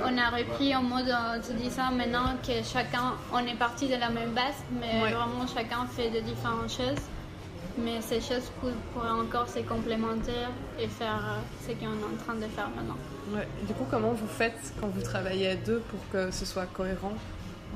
on 0.06 0.18
a 0.18 0.30
repris 0.30 0.76
en 0.76 0.84
mode 0.84 1.10
en 1.10 1.42
se 1.42 1.54
disant 1.54 1.92
maintenant 1.92 2.36
que 2.46 2.54
chacun, 2.64 3.14
on 3.34 3.40
est 3.40 3.56
parti 3.58 3.88
de 3.88 3.96
la 3.96 4.10
même 4.10 4.32
base, 4.32 4.64
mais 4.80 5.02
Ouais. 5.04 5.12
vraiment 5.14 5.48
chacun 5.48 5.86
fait 5.88 6.10
de 6.10 6.20
différentes 6.20 6.70
choses. 6.70 7.02
Mais 7.78 8.02
ces 8.02 8.20
choses 8.20 8.52
pour- 8.60 8.70
pourraient 8.94 9.10
encore 9.22 9.48
se 9.48 9.60
complémenter 9.60 10.34
et 10.78 10.88
faire 10.88 11.24
euh, 11.26 11.40
ce 11.66 11.72
qu'on 11.72 11.86
est 11.86 12.14
en 12.14 12.18
train 12.24 12.36
de 12.36 12.48
faire 12.48 12.70
maintenant. 12.76 12.98
Ouais. 13.34 13.48
Du 13.66 13.74
coup, 13.74 13.86
comment 13.90 14.12
vous 14.12 14.28
faites 14.28 14.74
quand 14.80 14.88
vous 14.88 15.02
travaillez 15.02 15.48
à 15.52 15.56
deux 15.56 15.80
pour 15.90 16.00
que 16.12 16.32
ce 16.32 16.46
soit 16.46 16.66
cohérent 16.66 17.14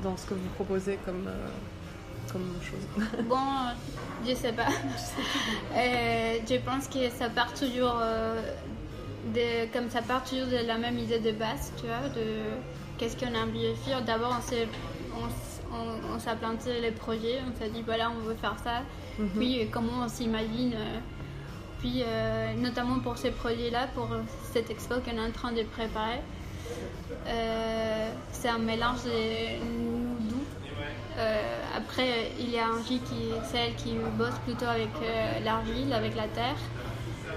dans 0.02 0.14
ce 0.18 0.26
que 0.26 0.34
vous 0.34 0.48
proposez 0.54 0.98
comme, 1.06 1.26
euh, 1.26 1.48
comme 2.32 2.54
chose 2.62 3.06
Bon, 3.28 3.36
je 4.26 4.34
sais 4.34 4.52
pas. 4.52 4.66
Euh, 5.76 6.38
je 6.48 6.56
pense 6.56 6.88
que 6.88 7.10
ça 7.10 7.28
part 7.28 7.52
toujours 7.52 7.98
euh, 8.00 8.40
de, 9.34 9.70
comme 9.72 9.90
ça 9.90 10.00
part 10.02 10.24
toujours 10.24 10.46
de 10.46 10.66
la 10.66 10.78
même 10.78 10.98
idée 10.98 11.18
de 11.18 11.32
base, 11.32 11.72
tu 11.78 11.86
vois, 11.86 12.08
de 12.14 12.26
qu'est-ce 12.98 13.16
qu'on 13.16 13.34
a 13.34 13.42
envie 13.42 13.68
de 13.68 13.74
faire. 13.74 14.02
D'abord, 14.02 14.34
on 14.38 14.42
s'est 14.42 14.66
on, 15.14 15.76
on- 16.14 16.36
planté 16.36 16.80
les 16.80 16.90
projets, 16.92 17.40
on 17.46 17.58
s'est 17.58 17.68
dit 17.70 17.82
voilà, 17.84 18.10
on 18.10 18.20
veut 18.26 18.34
faire 18.36 18.56
ça. 18.64 18.82
Puis 19.36 19.60
euh, 19.60 19.64
comment 19.70 20.04
on 20.04 20.08
s'imagine. 20.08 20.74
puis 21.80 22.02
euh, 22.06 22.54
notamment 22.54 22.98
pour 23.00 23.16
ces 23.18 23.30
projets-là, 23.32 23.88
pour 23.94 24.08
cette 24.52 24.70
expo 24.70 24.94
qu'on 25.04 25.16
est 25.16 25.28
en 25.28 25.32
train 25.32 25.52
de 25.52 25.62
préparer, 25.62 26.20
euh, 27.26 28.10
c'est 28.32 28.48
un 28.48 28.58
mélange 28.58 29.04
de 29.04 30.05
après, 31.96 32.30
il 32.38 32.50
y 32.50 32.58
a 32.58 32.64
Angie 32.70 33.00
qui 33.00 33.30
celle 33.50 33.74
qui 33.76 33.96
bosse 34.18 34.34
plutôt 34.44 34.66
avec 34.66 34.90
euh, 35.02 35.40
l'argile, 35.44 35.92
avec 35.94 36.14
la 36.14 36.24
terre. 36.28 36.56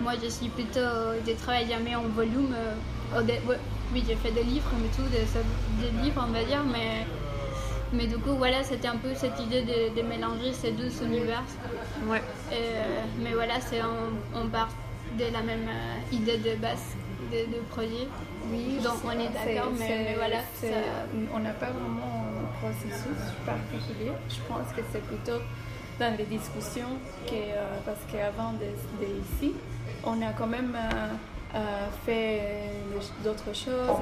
Moi, 0.02 0.14
je 0.22 0.28
suis 0.30 0.50
plutôt 0.50 0.80
je 1.26 1.32
travaille 1.34 1.68
jamais 1.70 1.96
en 1.96 2.04
volume. 2.04 2.54
euh, 2.54 3.22
oui, 3.94 4.04
j'ai 4.08 4.16
fait 4.16 4.32
des 4.32 4.44
livres, 4.44 4.70
mais 4.82 4.90
tout, 4.90 5.10
des, 5.10 5.24
des 5.82 6.04
livres, 6.04 6.24
on 6.28 6.32
va 6.32 6.44
dire, 6.44 6.64
mais 6.66 7.06
mais 7.94 8.06
du 8.06 8.18
coup, 8.18 8.36
voilà, 8.36 8.62
c'était 8.64 8.88
un 8.90 8.98
peu 8.98 9.16
cette 9.16 9.40
idée 9.40 9.62
de, 9.64 9.96
de 10.00 10.06
mélanger 10.08 10.52
ces 10.54 10.72
deux 10.74 10.92
univers. 11.04 11.42
Ouais. 12.06 12.22
Euh, 12.52 12.56
mais 13.24 13.32
voilà, 13.34 13.60
c'est 13.62 13.82
on, 13.82 14.40
on 14.42 14.48
part 14.50 14.70
de 15.18 15.24
la 15.34 15.42
même 15.42 15.68
euh, 15.70 16.16
idée 16.16 16.38
de 16.38 16.56
base 16.58 16.96
de, 17.32 17.38
de 17.56 17.62
projet. 17.72 18.08
Oui, 18.52 18.78
Donc 18.84 18.98
on 19.06 19.12
est 19.12 19.30
d'accord, 19.30 19.72
mais, 19.80 20.16
voilà. 20.18 20.38
ça- 20.54 20.68
on 21.34 21.40
n'a 21.40 21.52
pas 21.52 21.68
vraiment 21.68 22.19
processus 22.60 23.22
particulier. 23.46 24.12
Je 24.30 24.42
pense 24.48 24.72
que 24.76 24.82
c'est 24.92 25.04
plutôt 25.04 25.42
dans 26.00 26.16
les 26.18 26.26
discussions 26.26 26.94
que, 27.28 27.34
euh, 27.34 27.80
parce 27.86 28.00
qu'avant 28.12 28.54
de 28.54 29.06
ici, 29.06 29.54
on 30.04 30.22
a 30.22 30.32
quand 30.38 30.48
même 30.48 30.76
euh, 30.76 31.56
euh, 31.56 31.88
fait 32.06 32.72
d'autres 33.24 33.54
choses, 33.54 33.98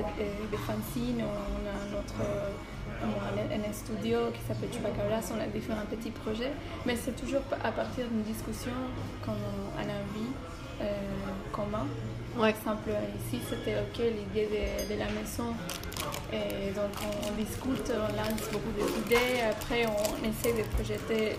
des 0.52 0.58
fanzines, 0.58 1.24
on 1.24 1.64
a 1.68 1.96
notre 1.96 2.22
un, 3.04 3.70
un 3.70 3.74
studio 3.74 4.32
qui 4.34 4.42
s'appelle 4.42 4.70
Chupacabras, 4.72 5.32
on 5.36 5.40
a 5.40 5.48
différents 5.48 5.86
petits 5.90 6.12
projets, 6.12 6.52
mais 6.86 6.96
c'est 6.96 7.16
toujours 7.16 7.42
à 7.64 7.72
partir 7.72 8.08
d'une 8.08 8.24
discussion 8.24 8.72
qu'on 9.24 9.32
a 9.32 9.84
envie 9.84 10.32
euh, 10.82 10.86
commun. 11.52 11.88
Par 12.38 12.44
Ouais. 12.46 12.50
exemple, 12.51 12.89
ici, 13.20 13.41
c'était 13.50 13.75
OK 13.79 13.98
l'idée 13.98 14.46
de, 14.48 14.94
de 14.94 15.00
la 15.00 15.06
maison. 15.08 15.56
Et 16.32 16.72
donc, 16.72 16.91
on, 17.03 17.29
on 17.29 17.32
discute, 17.32 17.91
on 17.91 18.15
lance 18.15 18.48
beaucoup 18.51 18.72
d'idées. 18.77 19.41
Après, 19.50 19.86
on 19.88 20.24
essaie 20.24 20.53
de 20.53 20.63
projeter 20.75 21.36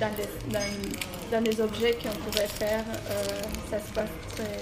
dans 0.00 0.10
des, 0.16 0.28
dans, 0.52 1.30
dans 1.30 1.42
des 1.42 1.60
objets 1.60 1.94
qu'on 2.02 2.16
pourrait 2.24 2.48
faire. 2.48 2.82
Euh, 3.10 3.42
ça 3.70 3.78
se 3.78 3.92
passe 3.92 4.10
très, 4.34 4.58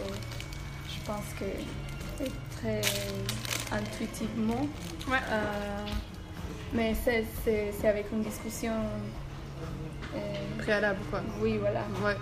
je 0.90 1.00
pense 1.06 1.24
que 1.40 2.26
très 2.60 2.82
intuitivement. 3.72 4.68
Ouais. 5.08 5.16
Euh, 5.30 5.86
mais 6.74 6.94
c'est- 7.02 7.86
avec 7.88 8.06
une 8.12 8.22
discussion. 8.22 8.74
euh, 10.14 10.18
Préalable, 10.58 10.98
quoi. 11.10 11.22
oui, 11.40 11.56
voilà 11.58 11.80
Ouais. 12.04 12.16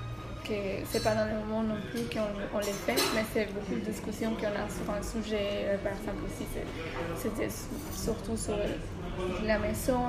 Que 0.50 0.87
c'est 0.90 1.02
pas 1.02 1.14
dans 1.14 1.26
le 1.26 1.35
moment 1.47 1.62
non 1.62 1.76
plus 1.90 2.02
qu'on 2.12 2.26
on 2.54 2.59
les 2.59 2.73
fait, 2.73 2.97
mais 3.14 3.25
c'est 3.33 3.47
beaucoup 3.54 3.75
de 3.75 3.90
discussions 3.90 4.35
qu'on 4.35 4.47
a 4.49 4.66
sur 4.69 4.87
un 4.92 5.02
sujet. 5.02 5.49
Euh, 5.66 5.76
Par 5.78 5.92
exemple, 5.92 6.25
aussi, 6.26 6.45
c'était 7.16 7.49
su- 7.49 8.02
surtout 8.04 8.37
sur 8.37 8.57
la 9.45 9.59
maison, 9.59 10.00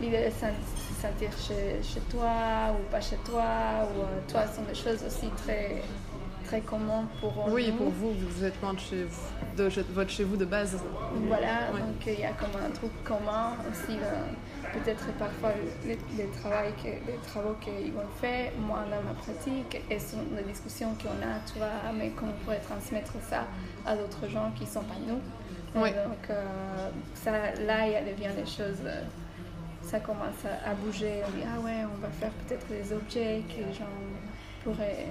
l'idée 0.00 0.26
de 0.26 0.30
sen- 0.30 0.54
se 0.76 1.00
sentir 1.02 1.30
chez, 1.38 1.82
chez 1.82 2.00
toi 2.10 2.74
ou 2.78 2.90
pas 2.90 3.00
chez 3.00 3.16
toi, 3.24 3.88
ou 3.96 4.00
euh, 4.02 4.20
toi, 4.30 4.42
ce 4.48 4.56
sont 4.56 4.62
des 4.62 4.74
choses 4.74 5.02
aussi 5.06 5.28
très, 5.44 5.82
très 6.44 6.60
communes 6.60 7.06
pour 7.20 7.32
Oui, 7.50 7.70
nous. 7.70 7.76
pour 7.78 7.90
vous, 7.90 8.12
vous 8.12 8.44
êtes 8.44 8.60
loin 8.62 8.74
de 8.74 8.80
chez 8.80 9.04
vous, 9.04 9.56
de 9.56 9.70
votre 9.94 10.10
chez 10.10 10.24
vous 10.24 10.36
de 10.36 10.44
base. 10.44 10.76
Voilà, 11.26 11.72
Ouais. 11.72 11.80
donc 11.80 12.06
il 12.06 12.20
y 12.20 12.24
a 12.24 12.32
comme 12.32 12.54
un 12.64 12.70
truc 12.70 12.92
commun 13.04 13.54
aussi, 13.70 13.96
euh, 13.98 14.24
peut-être 14.72 15.06
parfois 15.18 15.52
les, 15.84 15.98
les, 16.16 16.26
travaux 16.30 16.70
que, 16.82 16.88
les 16.88 17.18
travaux 17.26 17.54
qu'ils 17.60 17.92
vont 17.92 18.06
faire, 18.20 18.52
moi 18.58 18.84
dans 18.90 19.02
ma 19.02 19.14
pratique, 19.14 19.80
et 19.90 19.98
ce 19.98 20.12
sont 20.12 20.22
des 20.36 20.42
discussions 20.44 20.94
qu'on 21.02 21.10
a, 21.26 21.38
tu 21.50 21.58
vois, 21.58 21.92
mais 21.96 22.10
qu'on 22.10 22.28
pourrait 22.44 22.60
transmettre 22.60 23.12
ça 23.28 23.44
à 23.86 23.96
d'autres 23.96 24.28
gens 24.28 24.50
qui 24.56 24.64
ne 24.64 24.68
sont 24.68 24.82
pas 24.82 24.94
nous? 25.06 25.20
Ouais. 25.80 25.92
donc 25.92 26.28
euh, 26.30 26.44
ça, 27.14 27.30
là, 27.64 27.86
il 27.86 27.92
y 27.92 27.96
a 27.96 28.00
devient 28.02 28.34
des 28.36 28.44
choses, 28.46 28.82
euh, 28.84 29.02
ça 29.82 30.00
commence 30.00 30.44
à, 30.64 30.74
bouger, 30.74 31.22
on 31.26 31.30
dit, 31.36 31.44
ah 31.46 31.60
ouais, 31.60 31.84
on 31.84 32.00
va 32.00 32.08
faire 32.08 32.30
peut-être 32.46 32.66
des 32.68 32.92
objets 32.92 33.42
que 33.48 33.64
les 33.66 33.72
gens 33.72 33.86
pourraient 34.64 35.06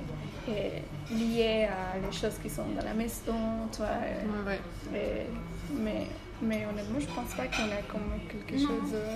et, 0.47 0.83
lier 1.13 1.65
à 1.67 1.97
les 1.97 2.11
choses 2.15 2.37
qui 2.41 2.49
sont 2.49 2.65
dans 2.77 2.83
la 2.85 2.93
maison, 2.93 3.33
tu 3.71 3.77
vois. 3.79 3.87
euh, 3.87 4.45
Ouais, 4.45 4.59
ouais. 4.91 4.99
et- 4.99 5.73
mais, 5.73 6.07
mais 6.41 6.65
honnêtement, 6.65 6.99
je 6.99 7.07
pense 7.07 7.33
pas 7.35 7.45
qu'on 7.47 7.71
a 7.71 7.81
comme 7.89 8.19
quelque 8.29 8.61
Non. 8.61 8.67
chose. 8.67 8.93
euh, 8.93 9.15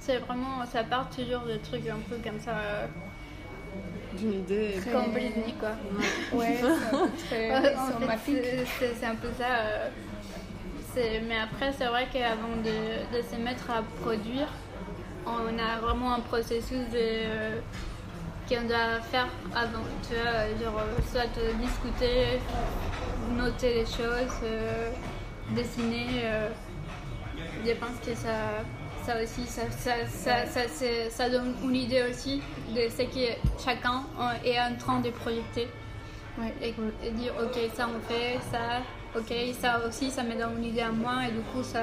C'est 0.00 0.18
vraiment, 0.18 0.64
ça 0.66 0.82
part 0.84 1.08
toujours 1.10 1.42
de 1.42 1.56
trucs 1.58 1.86
un 1.88 2.00
peu 2.08 2.16
comme 2.24 2.40
ça, 2.40 2.52
euh, 2.56 2.86
D'une 4.18 4.32
idée. 4.32 4.74
Très- 4.80 4.90
comme 4.90 5.12
Britney 5.12 5.54
quoi. 5.60 5.70
Ouais, 6.32 6.56
c'est 7.28 7.50
un 7.50 7.56
peu 7.60 7.68
Ouais, 7.68 7.74
un 7.74 7.90
ça. 9.38 9.44
euh, 9.60 9.88
c'est- 10.94 11.20
mais 11.28 11.38
après, 11.38 11.72
c'est 11.76 11.86
vrai 11.86 12.08
qu'avant 12.12 12.56
de, 12.64 13.16
de 13.16 13.22
se 13.22 13.36
mettre 13.36 13.70
à 13.70 13.82
produire, 14.02 14.48
on 15.26 15.58
a 15.58 15.78
vraiment 15.80 16.14
un 16.14 16.20
processus 16.20 16.88
de, 16.92 17.60
qu'on 18.48 18.66
doit 18.66 19.00
faire 19.12 19.28
avant. 19.54 19.84
Tu 20.08 20.14
vois, 20.14 20.48
genre, 20.64 20.80
euh, 20.80 21.02
soit 21.12 21.30
euh, 21.38 21.52
discuter, 21.60 22.40
noter 23.36 23.74
les 23.74 23.86
choses, 23.86 24.40
euh, 24.44 24.90
dessiner. 25.50 26.06
euh, 26.24 26.48
je 27.64 27.72
pense 27.72 27.98
que 28.04 28.14
ça, 28.14 28.64
ça 29.10 29.22
aussi, 29.22 29.46
ça, 29.46 29.62
ça, 29.70 30.46
ça, 30.46 30.62
ça, 31.10 31.28
donne 31.30 31.54
une 31.64 31.74
idée 31.74 32.02
aussi 32.10 32.40
de 32.74 32.82
ce 32.88 33.02
que 33.02 33.32
chacun 33.64 34.04
euh, 34.20 34.44
est 34.48 34.58
en 34.60 34.76
train 34.78 35.00
de 35.00 35.10
projeter 35.10 35.68
Ouais. 36.38 36.54
et, 36.62 36.74
et 37.04 37.10
dire 37.10 37.32
ok 37.42 37.58
ça 37.74 37.88
on 37.88 38.00
fait 38.10 38.38
ça 38.52 38.80
ok 39.18 39.34
ça 39.60 39.80
aussi 39.86 40.10
ça 40.10 40.22
me 40.22 40.34
donne 40.38 40.58
une 40.58 40.64
idée 40.66 40.80
à 40.80 40.92
moi 40.92 41.14
et 41.28 41.32
du 41.32 41.40
coup 41.40 41.62
ça 41.62 41.82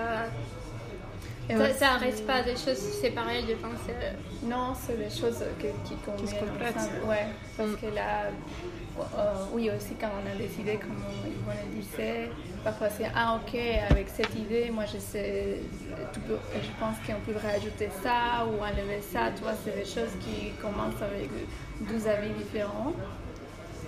Et 1.50 1.56
ça, 1.74 1.98
reste 1.98 2.26
pas 2.26 2.42
des 2.44 2.56
choses 2.56 2.78
séparées 3.02 3.44
je 3.48 3.54
pense 3.56 3.84
euh, 3.90 4.12
Non, 4.44 4.74
c'est 4.74 4.98
des 4.98 5.10
choses 5.10 5.44
que- 5.60 5.88
qui 5.88 5.96
conviennent. 6.06 6.28
se 6.28 6.36
complètent. 6.36 6.76
ensemble. 6.78 7.04
Ouais, 7.10 7.28
parce 7.58 7.70
Mm. 7.70 7.76
que 7.78 7.86
là, 7.96 8.10
euh, 9.00 9.34
oui, 9.54 9.70
aussi 9.70 9.94
quand 10.00 10.10
on 10.22 10.26
a 10.30 10.36
décidé, 10.36 10.76
comme 10.78 10.98
Yvonne 11.26 11.82
disait, 11.82 12.30
parfois 12.68 12.90
c'est 12.90 13.10
ah 13.16 13.38
ok, 13.40 13.58
avec 13.90 14.08
cette 14.14 14.36
idée, 14.36 14.70
moi 14.72 14.84
je 14.94 14.98
sais, 15.00 15.62
tu 16.14 16.20
peux- 16.22 16.38
je 16.54 16.70
pense 16.82 16.98
qu'on 17.06 17.20
pourrait 17.32 17.56
ajouter 17.56 17.90
ça 18.04 18.46
ou 18.46 18.62
enlever 18.62 19.02
ça, 19.14 19.32
tu 19.36 19.42
vois, 19.44 19.54
c'est 19.64 19.74
des 19.74 19.86
choses 19.86 20.12
qui 20.20 20.52
commencent 20.62 21.02
avec 21.02 21.30
deux 21.90 22.06
avis 22.10 22.30
différents, 22.32 22.92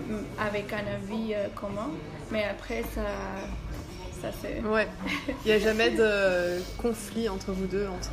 mm, 0.08 0.14
avec 0.48 0.72
un 0.72 0.86
avis 0.96 1.34
euh, 1.34 1.48
commun, 1.56 1.90
mais 2.32 2.46
après 2.46 2.84
ça, 2.96 3.02
ça 4.22 4.30
c'est. 4.42 4.62
Ouais. 4.62 4.88
Il 5.46 5.50
n'y 5.50 5.52
a 5.52 5.60
jamais 5.60 5.90
de 5.92 6.62
conflit 6.78 7.28
entre 7.28 7.52
vous 7.52 7.66
deux, 7.68 7.88
entre 7.88 8.12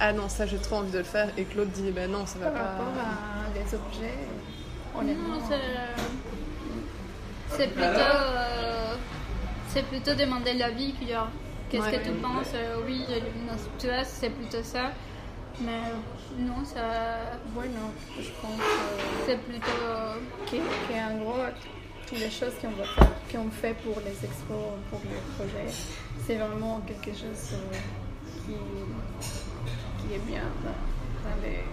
ah 0.00 0.14
non, 0.14 0.30
ça 0.30 0.46
j'ai 0.46 0.56
trop 0.58 0.76
envie 0.76 0.92
de 0.92 0.98
le 0.98 1.04
faire, 1.04 1.28
et 1.36 1.44
que 1.44 1.58
l'autre 1.58 1.72
dit 1.72 1.90
ben 1.90 2.10
non, 2.10 2.24
ça 2.24 2.38
va 2.38 2.46
Par 2.50 2.62
rapport 2.70 2.86
pas. 2.94 3.02
à 3.02 3.50
des 3.52 3.74
objets, 3.74 4.14
honnêtement. 4.98 5.28
non, 5.36 5.40
c'est 5.46 5.56
c'est 7.54 7.68
plutôt 7.68 7.88
euh, 7.88 8.94
c'est 9.76 9.82
plutôt 9.84 10.14
demander 10.14 10.54
l'avis 10.54 10.92
puis 10.94 11.08
genre 11.10 11.28
qu'est-ce 11.68 11.82
Ouais. 11.84 11.98
que 11.98 12.04
tu 12.08 12.12
penses? 12.12 12.52
Euh, 12.54 12.76
oui 12.86 13.04
tu 13.78 13.86
vois 13.88 14.04
c'est 14.04 14.30
plutôt 14.30 14.62
ça 14.62 14.90
mais 15.60 15.82
non 16.38 16.64
ça 16.64 16.80
non, 17.54 17.90
je 18.18 18.30
pense 18.40 18.58
euh, 18.58 19.02
c'est 19.26 19.38
plutôt 19.42 19.82
que- 20.50 20.56
qu'en 20.88 21.18
gros, 21.18 21.42
toutes 22.06 22.20
les 22.20 22.30
choses 22.30 22.54
qu'on 22.60 22.70
va 22.70 22.84
faire, 22.84 23.12
qu'on 23.30 23.50
fait 23.50 23.74
pour 23.84 24.00
les 24.00 24.12
expos, 24.24 24.76
pour 24.90 25.00
les 25.04 25.20
projets, 25.36 25.72
c'est 26.26 26.36
vraiment 26.36 26.80
quelque 26.86 27.10
chose 27.18 27.52
euh, 27.54 27.76
qui, 28.46 28.52
qui 30.08 30.14
est 30.14 30.18
bien 30.30 30.44
dans, 30.64 31.28
dans 31.28 31.36
les, 31.42 31.64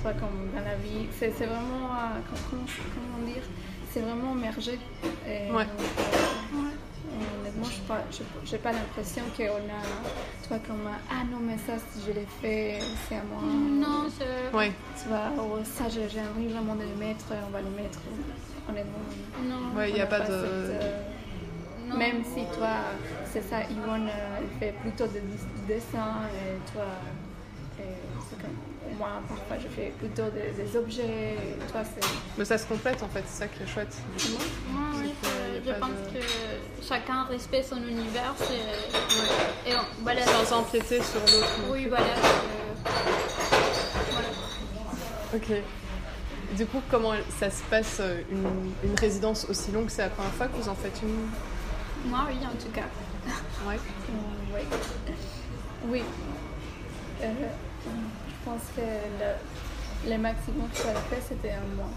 toi, 0.00 0.12
comme 0.14 0.50
dans 0.54 0.64
la 0.64 0.76
vie. 0.76 1.06
C'est 1.18 1.32
c'est 1.36 1.46
vraiment, 1.46 1.86
euh, 1.92 2.20
comment, 2.50 2.62
comment 2.94 3.26
dire, 3.26 3.42
c'est 3.90 4.00
vraiment 4.00 4.34
mergé. 4.34 4.78
Et 5.26 5.50
Ouais. 5.52 5.64
euh, 5.64 6.27
Honnêtement, 7.64 7.96
je 8.44 8.52
n'ai 8.52 8.58
pas 8.58 8.72
l'impression 8.72 9.22
qu'on 9.36 9.44
a, 9.44 10.46
toi, 10.46 10.58
comme, 10.66 10.88
ah 11.10 11.24
non, 11.30 11.38
mais 11.40 11.56
ça, 11.58 11.74
si 11.92 12.00
je 12.06 12.12
l'ai 12.12 12.26
fait, 12.40 12.78
c'est 13.08 13.16
à 13.16 13.22
moi. 13.24 13.42
Non, 13.42 14.06
c'est. 14.16 14.56
Ouais. 14.56 14.72
Tu 15.02 15.08
vois, 15.08 15.30
oh, 15.38 15.58
ça, 15.64 15.84
j'ai 15.88 16.02
envie 16.20 16.48
vraiment 16.48 16.74
de 16.76 16.82
le 16.82 16.94
mettre, 16.96 17.24
on 17.46 17.50
va 17.50 17.60
le 17.60 17.70
mettre. 17.70 17.98
Honnêtement. 18.68 18.98
Non. 19.44 19.76
Ouais, 19.76 19.90
il 19.90 19.94
n'y 19.94 20.00
a 20.00 20.06
pas 20.06 20.20
de. 20.20 20.24
cette, 20.26 20.32
euh, 20.34 21.02
non. 21.88 21.96
Même 21.96 22.22
si 22.24 22.44
toi, 22.56 22.68
c'est 23.32 23.42
ça, 23.42 23.62
Yvonne, 23.70 24.08
euh, 24.08 24.38
elle 24.40 24.58
fait 24.60 24.72
plutôt 24.80 25.06
de 25.06 25.12
des 25.20 25.74
dessins 25.74 26.20
et 26.34 26.72
toi, 26.72 26.84
c'est 27.76 28.40
comme 28.42 28.96
moi, 28.98 29.08
parfois 29.28 29.56
je 29.62 29.68
fais 29.68 29.92
plutôt 29.98 30.24
des, 30.30 30.50
des 30.62 30.76
objets. 30.76 31.34
Et 31.34 31.70
toi, 31.72 31.80
c'est. 31.84 32.06
Mais 32.36 32.44
ça 32.44 32.58
se 32.58 32.66
complète 32.66 33.02
en 33.02 33.08
fait, 33.08 33.22
c'est 33.26 33.44
ça 33.44 33.48
qui 33.48 33.62
est 33.62 33.66
chouette. 33.66 33.96
C'est 34.18 34.26
que 34.26 35.64
je 35.64 35.70
pas 35.72 35.78
pense 35.78 35.90
de- 35.90 36.17
que 36.17 36.17
chacun 36.88 37.24
respecte 37.24 37.68
son 37.68 37.76
univers 37.82 38.34
et 39.66 39.74
on- 39.74 40.02
voilà. 40.02 40.22
Sans 40.24 40.58
empiéter 40.60 41.02
sur 41.02 41.20
l'autre. 41.20 41.58
Oui, 41.70 41.86
voilà. 41.88 42.04
euh, 42.04 42.90
voilà. 44.12 44.28
Ok. 45.34 45.62
Du 46.56 46.64
coup, 46.66 46.80
comment 46.90 47.12
ça 47.38 47.50
se 47.50 47.62
passe 47.64 47.98
euh, 48.00 48.22
une, 48.30 48.72
une 48.82 48.98
résidence 48.98 49.44
aussi 49.50 49.70
longue? 49.70 49.90
C'est 49.90 50.02
la 50.02 50.08
première 50.08 50.32
fois 50.32 50.46
que 50.48 50.56
vous 50.56 50.68
en 50.68 50.74
faites 50.74 50.98
une? 51.02 51.28
Moi, 52.10 52.20
oui, 52.28 52.36
en 52.46 52.56
tout 52.56 52.70
cas. 52.72 52.86
Ouais. 53.66 53.76
Mm, 53.76 54.54
Oui. 54.54 54.62
Oui. 55.90 56.02
Euh, 57.22 57.26
je 57.84 58.44
pense 58.44 58.62
que 58.74 58.80
le, 58.80 60.10
le 60.10 60.18
maximum 60.18 60.68
que 60.70 60.76
j'avais 60.78 60.94
fait, 61.10 61.22
c'était 61.28 61.52
un 61.52 61.76
mois. 61.76 61.90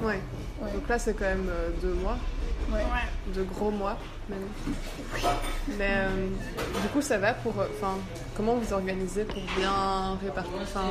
Ouais. 0.00 0.20
Ouais. 0.60 0.72
Donc 0.72 0.88
là, 0.88 0.98
c'est 0.98 1.14
quand 1.14 1.24
même 1.24 1.48
euh, 1.48 1.68
deux 1.82 1.94
mois, 1.94 2.16
Ouais. 2.72 2.80
De 3.34 3.42
gros 3.42 3.70
mois 3.70 3.98
même. 4.28 4.38
Mais 5.78 5.90
euh, 5.90 6.26
du 6.82 6.88
coup, 6.88 7.02
ça 7.02 7.18
va 7.18 7.34
pour. 7.34 7.60
euh, 7.60 7.66
Enfin, 7.76 7.98
comment 8.36 8.54
vous 8.54 8.72
organisez 8.72 9.24
pour 9.24 9.42
bien 9.58 10.16
répartir 10.22 10.52
Enfin, 10.62 10.84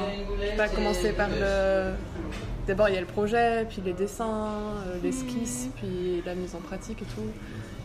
pas 0.57 0.67
commencer 0.69 1.13
par 1.13 1.29
le. 1.29 1.93
D'abord, 2.67 2.89
il 2.89 2.95
y 2.95 2.97
a 2.97 3.01
le 3.01 3.07
projet, 3.07 3.65
puis 3.69 3.81
les 3.83 3.93
dessins, 3.93 4.49
euh, 4.87 4.97
l'esquisse, 5.01 5.69
puis 5.77 6.21
la 6.25 6.35
mise 6.35 6.53
en 6.55 6.59
pratique 6.59 7.01
et 7.01 7.05
tout. 7.05 7.27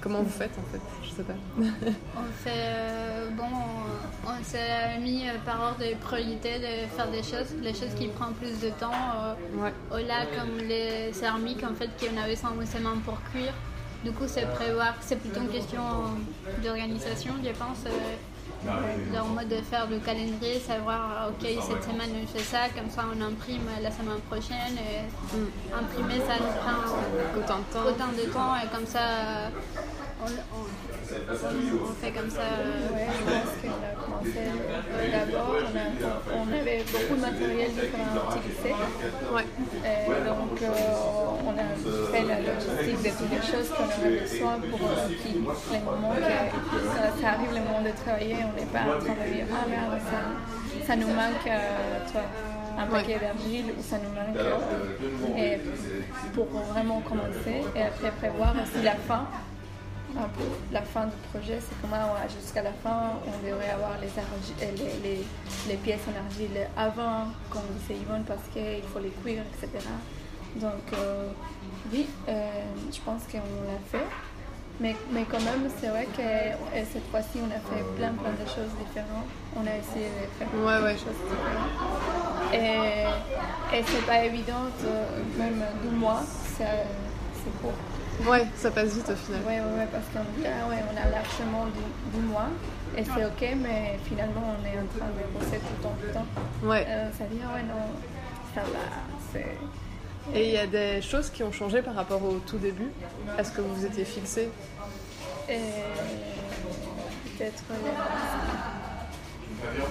Comment 0.07 0.23
vous 0.23 0.31
faites 0.31 0.53
en 0.57 0.63
fait 0.71 0.81
Je 1.03 1.11
sais 1.11 1.23
pas. 1.25 1.33
On 2.17 2.33
fait, 2.45 2.51
euh, 2.55 3.29
bon, 3.31 3.43
on, 3.45 4.29
on 4.31 4.45
s'est 4.45 4.99
mis 5.01 5.27
euh, 5.29 5.33
par 5.45 5.61
ordre 5.61 5.79
de 5.81 5.97
priorité 5.97 6.61
de 6.61 6.87
faire 6.97 7.11
des 7.11 7.25
choses, 7.25 7.53
les 7.61 7.75
choses 7.75 7.93
qui 7.99 8.07
prennent 8.07 8.35
plus 8.35 8.61
de 8.61 8.71
temps. 8.71 8.93
euh, 8.93 9.35
Ouais. 9.61 9.73
au 9.91 9.97
lac, 10.07 10.29
comme 10.39 10.59
les 10.69 11.13
céramiques 11.13 11.65
en 11.65 11.75
fait 11.75 11.91
qu'on 11.99 12.17
avait 12.23 12.37
sans 12.37 12.51
pour 13.05 13.19
cuire. 13.33 13.53
Du 14.05 14.13
coup, 14.13 14.25
c'est 14.29 14.47
prévoir, 14.53 14.95
c'est 15.01 15.17
plutôt 15.17 15.41
une 15.41 15.49
question 15.49 15.83
d'organisation, 16.63 17.33
je 17.43 17.51
pense. 17.51 17.79
En 18.65 19.27
mode 19.35 19.49
de 19.49 19.57
faire 19.57 19.87
le 19.89 19.99
calendrier, 19.99 20.59
savoir, 20.59 21.29
ok, 21.29 21.47
cette 21.47 21.85
semaine 21.85 22.11
on 22.23 22.27
fait 22.27 22.45
ça, 22.45 22.69
comme 22.75 22.91
ça 22.91 23.03
on 23.09 23.21
imprime 23.21 23.69
la 23.83 23.91
semaine 23.91 24.21
prochaine. 24.31 24.77
Et 24.77 25.07
imprimer, 25.75 26.21
ça 26.27 26.35
nous 26.41 26.53
prend 26.61 27.39
Autant 27.39 27.59
de 27.59 27.73
temps. 27.73 27.89
autant 27.89 28.13
de 28.13 28.33
temps 28.33 28.57
et 28.57 28.69
comme 28.75 28.87
ça, 28.87 28.99
euh, 29.01 29.49
on, 30.27 31.95
fait 32.03 32.11
comme 32.13 32.31
ça. 32.31 32.41
euh, 32.41 32.95
Ouais, 32.95 33.07
je 33.13 33.23
pense 33.25 33.53
qu'on 33.63 33.79
a 33.79 33.93
commencé 34.05 34.39
euh, 34.39 35.13
d'abord, 35.13 35.55
on, 36.35 36.53
avait 36.53 36.83
beaucoup 36.91 37.15
de 37.17 37.21
matériel 37.21 37.71
qu'on 37.93 38.19
a 38.19 38.37
utilisé. 38.37 38.71
Ouais. 39.35 39.47
Et 39.85 40.25
donc, 40.27 40.63
euh, 40.63 41.47
on 41.47 41.55
a 41.55 41.69
fait 42.13 42.25
la 42.25 42.39
logistique 42.41 43.03
de 43.03 43.11
toutes 43.19 43.31
les 43.31 43.45
choses 43.53 43.69
qu'on 43.71 43.85
aurait 43.85 44.21
besoin 44.21 44.55
pour 44.71 44.81
euh, 44.89 45.09
qu'il- 45.23 45.43
les 45.73 45.79
moments 45.85 46.15
que 46.15 46.79
ça, 46.97 47.03
ça 47.21 47.29
arrive 47.35 47.51
le 47.55 47.61
moment 47.61 47.83
de 47.83 47.93
travailler, 48.05 48.37
on 48.43 48.59
n'est 48.59 48.67
pas 48.67 48.81
en 48.83 48.99
train 48.99 49.15
de 49.15 49.33
dire 49.33 49.47
Ah 49.53 49.69
merde, 49.69 50.01
ça, 50.11 50.87
ça 50.87 50.97
nous 50.97 51.09
manque 51.09 51.47
euh, 51.47 51.99
toi, 52.13 52.23
un 52.79 52.87
paquet 52.87 53.19
d'argile 53.19 53.67
ou 53.79 53.83
ça 53.83 53.97
nous 53.99 54.11
manque. 54.11 54.37
euh, 54.37 55.39
et 55.39 55.61
pour 56.35 56.47
vraiment 56.47 57.01
commencer 57.01 57.63
et 57.75 57.83
après 57.83 58.11
prévoir 58.19 58.55
aussi 58.55 58.83
la 58.85 58.93
fin. 58.97 59.27
La 60.73 60.83
fin 60.83 61.05
du 61.07 61.17
projet, 61.33 61.61
c'est 61.61 61.77
comment 61.81 61.97
jusqu'à 62.41 62.63
la 62.63 62.73
fin 62.73 63.13
on 63.25 63.47
devrait 63.47 63.71
avoir 63.71 63.93
les, 64.01 64.09
euh, 64.09 64.73
les, 64.77 65.09
les, 65.09 65.25
les 65.69 65.77
pièces 65.77 66.01
en 66.11 66.25
argile 66.27 66.59
avant, 66.77 67.29
comme 67.51 67.63
disait 67.79 68.01
Yvonne, 68.01 68.25
parce 68.27 68.43
qu'il 68.53 68.83
faut 68.93 68.99
les 68.99 69.11
cuire, 69.23 69.43
etc. 69.63 69.87
Donc, 70.57 70.93
euh, 70.95 71.29
oui, 71.93 72.07
euh, 72.29 72.51
je 72.93 72.99
pense 73.01 73.23
qu'on 73.31 73.39
l'a 73.39 73.79
fait. 73.93 74.05
Mais, 74.81 74.95
mais 75.13 75.25
quand 75.31 75.41
même, 75.41 75.71
c'est 75.81 75.87
vrai 75.89 76.07
que 76.17 76.83
cette 76.93 77.09
fois-ci, 77.11 77.39
on 77.41 77.47
a 77.51 77.61
fait 77.61 77.83
plein, 77.97 78.13
plein 78.13 78.33
de 78.33 78.47
choses 78.47 78.73
différentes. 78.85 79.25
On 79.57 79.61
a 79.67 79.77
essayé 79.77 80.07
de 80.11 80.27
faire 80.39 80.49
Ouais, 80.53 80.77
plein 80.79 80.83
ouais. 80.83 80.93
de 80.95 80.99
choses 80.99 81.23
différentes. 81.31 82.53
Et, 82.53 83.77
et 83.79 83.83
c'est 83.87 84.05
pas 84.05 84.25
évident, 84.25 84.67
même 85.39 85.65
deux 85.83 85.97
mois, 85.97 86.23
c'est 86.59 86.65
court. 87.63 87.73
Ouais, 88.25 88.47
ça 88.57 88.71
passe 88.71 88.95
vite 88.95 89.09
au 89.11 89.15
final. 89.15 89.41
Ouais, 89.47 89.61
ouais, 89.61 89.79
ouais, 89.79 89.89
parce 89.93 90.07
qu'on 90.07 90.25
dit, 90.39 90.47
ah 90.47 90.69
ouais, 90.69 90.83
on 90.91 90.97
a 90.97 91.11
largement 91.11 91.67
deux, 91.67 92.19
deux 92.19 92.27
mois. 92.27 92.49
Et 92.97 93.05
c'est 93.05 93.25
ok, 93.25 93.57
mais 93.63 93.99
finalement, 94.09 94.57
on 94.59 94.65
est 94.65 94.79
en 94.79 94.87
train 94.97 95.09
de 95.09 95.39
bosser 95.39 95.59
tout 95.59 95.75
le 95.77 95.83
temps, 95.83 95.95
tout 96.01 96.07
le 96.07 96.13
temps. 96.13 96.27
Ouais. 96.63 96.87
Euh, 96.89 97.11
ça 97.17 97.25
dit, 97.25 97.41
ah 97.45 97.55
ouais, 97.55 97.63
non, 97.63 97.83
ça 98.55 98.63
va, 98.63 98.85
c'est... 99.33 99.59
Et 100.35 100.49
il 100.49 100.55
y 100.55 100.59
a 100.59 100.67
des 100.67 101.03
choses 101.03 101.31
qui 101.31 101.45
ont 101.45 101.53
changé 101.53 101.83
par 101.83 101.95
rapport 101.95 102.23
au 102.25 102.39
tout 102.47 102.59
début? 102.59 102.91
Est-ce 103.39 103.53
que 103.53 103.61
vous 103.61 103.75
vous 103.75 103.87
étiez 103.87 104.05
fixé? 104.05 104.51
Et 105.49 105.59
peut-être 107.39 107.63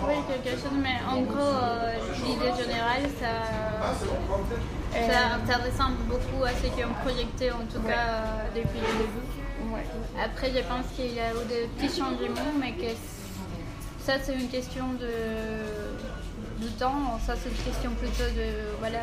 Oui, 0.08 0.16
quelque 0.28 0.58
chose, 0.60 0.78
mais 0.82 0.98
en 1.08 1.22
gros, 1.22 1.38
euh, 1.40 1.94
l'idée 2.26 2.52
générale, 2.62 3.04
ça, 3.20 3.28
ça, 5.48 5.58
ressemble 5.58 5.98
beaucoup 6.08 6.44
à 6.44 6.50
ce 6.50 6.68
qu'on 6.68 6.94
projetait, 7.04 7.52
en 7.52 7.66
tout 7.72 7.82
cas, 7.82 8.08
euh, 8.08 8.48
depuis 8.56 8.80
le 8.80 8.98
début. 8.98 9.74
ouais. 9.74 9.86
Après, 10.24 10.52
je 10.52 10.60
pense 10.64 10.86
qu'il 10.96 11.14
y 11.14 11.20
a 11.20 11.32
eu 11.32 11.46
des 11.48 11.68
petits 11.78 11.98
changements, 12.00 12.54
mais 12.60 12.74
que 12.74 12.92
ça, 14.00 14.14
c'est 14.24 14.34
une 14.36 14.48
question 14.50 14.86
de, 15.00 16.64
du 16.66 16.72
temps. 16.74 17.20
Ça, 17.26 17.34
c'est 17.42 17.50
une 17.50 17.64
question 17.74 17.92
plutôt 17.92 18.30
de. 18.36 18.78
Voilà, 18.80 19.00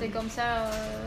c'est 0.00 0.08
comme 0.08 0.30
ça. 0.30 0.42
euh, 0.66 1.06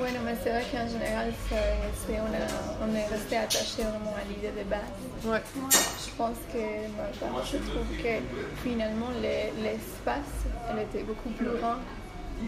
Ouais, 0.00 0.12
non, 0.12 0.20
mais 0.24 0.36
c'est 0.40 0.50
vrai 0.50 0.62
qu'en 0.70 0.86
général, 0.86 1.32
on, 1.50 2.14
a- 2.14 2.86
on 2.88 2.94
est 2.94 3.06
resté 3.06 3.36
attaché 3.36 3.82
vraiment 3.82 4.14
à 4.14 4.22
l'idée 4.28 4.52
de 4.56 4.62
base. 4.70 4.78
Ouais. 5.24 5.42
Je 5.56 6.10
pense 6.16 6.36
que 6.52 6.86
bah, 6.96 7.10
je 7.44 7.56
trouve 7.56 7.88
que 8.00 8.62
finalement, 8.62 9.08
les- 9.20 9.50
l'espace, 9.60 10.46
elle 10.70 10.78
était 10.84 11.02
beaucoup 11.02 11.30
plus 11.30 11.48
grand 11.60 11.78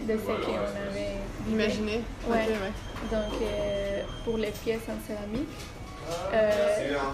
de 0.07 0.17
ce 0.17 0.23
qu'on 0.25 0.31
avait 0.31 1.17
Ouais. 2.27 2.37
Ouais. 2.37 2.47
Donc, 3.11 3.33
euh, 3.41 4.01
pour 4.23 4.37
les 4.37 4.51
pièces 4.51 4.87
en 4.89 5.07
céramique, 5.07 5.49
euh, 6.33 6.49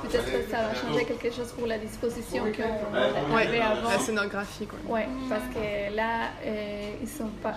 peut-être 0.04 0.26
que 0.26 0.52
ça 0.52 0.63
va 0.63 0.74
changer 0.76 1.06
quelque 1.06 1.32
chose 1.32 1.52
pour 1.58 1.68
la 1.68 1.78
disposition 1.78 2.44
qu'on 2.46 2.94
avait 2.96 3.34
Ouais, 3.34 3.62
avant. 3.62 3.90
la 3.90 4.00
scénographie 4.00 4.66
quoi. 4.68 4.80
Ouais, 4.88 5.08
parce 5.30 5.44
que 5.54 5.96
là, 5.96 6.30
euh, 6.46 6.92
ils 7.02 7.08
sont 7.10 7.30
pas. 7.44 7.56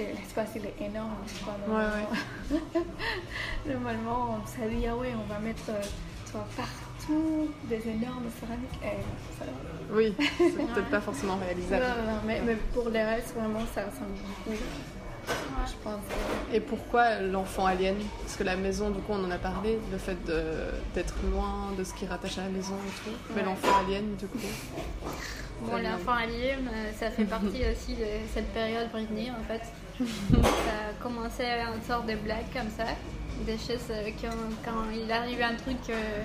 euh, 0.00 0.04
L'espace 0.18 0.48
il 0.56 0.66
est 0.66 0.74
énorme. 0.86 1.16
je 1.26 1.40
crois, 1.42 1.54
Ouais, 1.68 1.84
normalement. 1.84 2.86
Normalement, 3.66 4.38
on 4.42 4.46
s'est 4.46 4.68
dit, 4.74 4.86
ah 4.88 4.96
ouais, 4.96 5.12
on 5.14 5.32
va 5.32 5.38
mettre 5.38 5.62
euh, 5.70 5.80
tu 6.26 6.32
des 7.64 7.88
énormes 7.88 8.28
céramiques. 8.40 8.78
Et 8.82 9.38
ça- 9.38 9.44
Oui, 9.92 10.14
c'est 10.38 10.50
peut-être 10.72 10.90
pas 10.90 11.00
forcément 11.00 11.36
Non, 11.36 11.44
réalisable. 11.44 11.82
non, 11.84 12.12
non, 12.12 12.18
mais, 12.26 12.40
mais 12.44 12.56
pour 12.74 12.88
les 12.88 13.02
restes, 13.02 13.34
vraiment, 13.36 13.60
ça 13.74 13.82
ressemble 13.82 14.12
beaucoup. 14.44 14.58
Je 15.24 15.72
pense. 15.84 16.00
Et 16.52 16.58
pourquoi 16.60 17.20
l'enfant 17.20 17.66
alien? 17.66 17.94
Parce 18.22 18.36
que 18.36 18.42
la 18.42 18.56
maison, 18.56 18.90
du 18.90 18.98
coup, 19.00 19.12
on 19.12 19.24
en 19.24 19.30
a 19.30 19.38
parlé, 19.38 19.78
le 19.92 19.98
fait 19.98 20.16
d'être 20.94 21.14
loin 21.30 21.70
de 21.78 21.84
ce 21.84 21.94
qui 21.94 22.06
rattache 22.06 22.38
à 22.38 22.42
la 22.42 22.48
maison 22.48 22.74
et 22.74 22.90
tout. 23.04 23.16
Mais 23.30 23.40
Ouais. 23.42 23.46
l'enfant 23.46 23.68
alien, 23.86 24.16
du 24.16 24.26
coup. 24.26 24.38
Bon, 25.62 25.76
l'enfant 25.76 26.14
alien, 26.14 26.66
euh, 26.72 26.90
ça 26.98 27.10
fait 27.10 27.24
partie 27.24 27.62
aussi 27.72 27.94
de 27.94 28.04
cette 28.34 28.48
période 28.52 28.90
Britney, 28.90 29.30
en 29.30 29.44
fait. 29.46 29.62
ça 30.34 30.88
a 30.90 31.02
commencé 31.02 31.44
en 31.44 31.86
sorte 31.86 32.06
de 32.06 32.16
blague 32.16 32.50
comme 32.52 32.70
ça, 32.76 32.84
des 33.46 33.52
choses 33.58 33.86
euh, 33.90 34.08
quand, 34.20 34.30
quand 34.64 34.82
il 34.92 35.10
arrivait 35.12 35.44
un 35.44 35.54
truc 35.54 35.76
euh, 35.90 36.24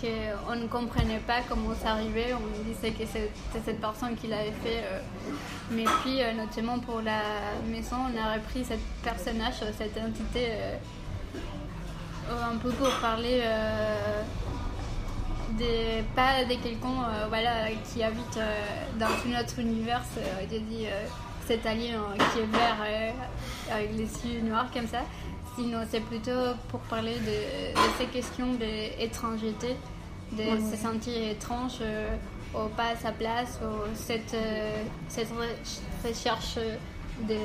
qu'on 0.00 0.56
ne 0.56 0.66
comprenait 0.66 1.20
pas 1.26 1.40
comment 1.48 1.74
ça 1.74 1.90
arrivait, 1.92 2.34
on 2.34 2.62
disait 2.64 2.90
que 2.90 3.04
c'était 3.06 3.60
cette 3.64 3.80
personne 3.80 4.14
qui 4.16 4.26
l'avait 4.26 4.52
fait. 4.62 4.82
euh. 4.84 5.00
Mais 5.70 5.84
puis, 6.02 6.22
euh, 6.22 6.32
notamment 6.32 6.78
pour 6.78 7.00
la 7.00 7.20
maison, 7.66 7.96
on 8.12 8.16
a 8.22 8.34
repris 8.34 8.64
ce 8.64 8.74
personnage, 9.02 9.54
euh, 9.62 9.70
cette 9.76 9.96
entité, 9.98 10.48
un 12.30 12.56
peu 12.58 12.70
pour 12.70 12.90
parler. 13.00 13.40
euh, 13.42 14.22
de, 15.58 16.02
pas 16.16 16.42
de 16.44 16.54
quelqu'un 16.60 17.28
voilà, 17.28 17.68
qui 17.92 18.02
habite 18.02 18.38
dans 18.98 19.06
un 19.06 19.40
autre 19.40 19.58
univers, 19.58 20.02
dis 20.50 20.86
euh, 20.86 21.06
cet 21.46 21.64
alien 21.66 22.00
qui 22.32 22.40
est 22.40 22.46
vert 22.46 22.76
avec 23.70 23.90
les 23.92 24.08
yeux 24.32 24.40
noirs 24.40 24.66
comme 24.72 24.88
ça. 24.88 25.02
Sinon, 25.56 25.78
c'est 25.88 26.00
plutôt 26.00 26.54
pour 26.68 26.80
parler 26.80 27.14
de, 27.14 27.74
de 27.74 27.88
ces 27.98 28.06
questions 28.06 28.54
d'étrangeté, 28.54 29.76
de 30.32 30.38
Ouais. 30.42 30.70
se 30.70 30.76
sentir 30.76 31.30
étrange, 31.30 31.78
euh, 31.80 32.16
ou 32.54 32.68
pas 32.76 32.88
à 32.92 32.96
sa 32.96 33.12
place, 33.12 33.60
ou 33.62 33.94
cette, 33.94 34.34
euh, 34.34 34.82
cette 35.08 35.28
re- 35.30 36.08
recherche 36.08 36.56
de, 36.56 37.36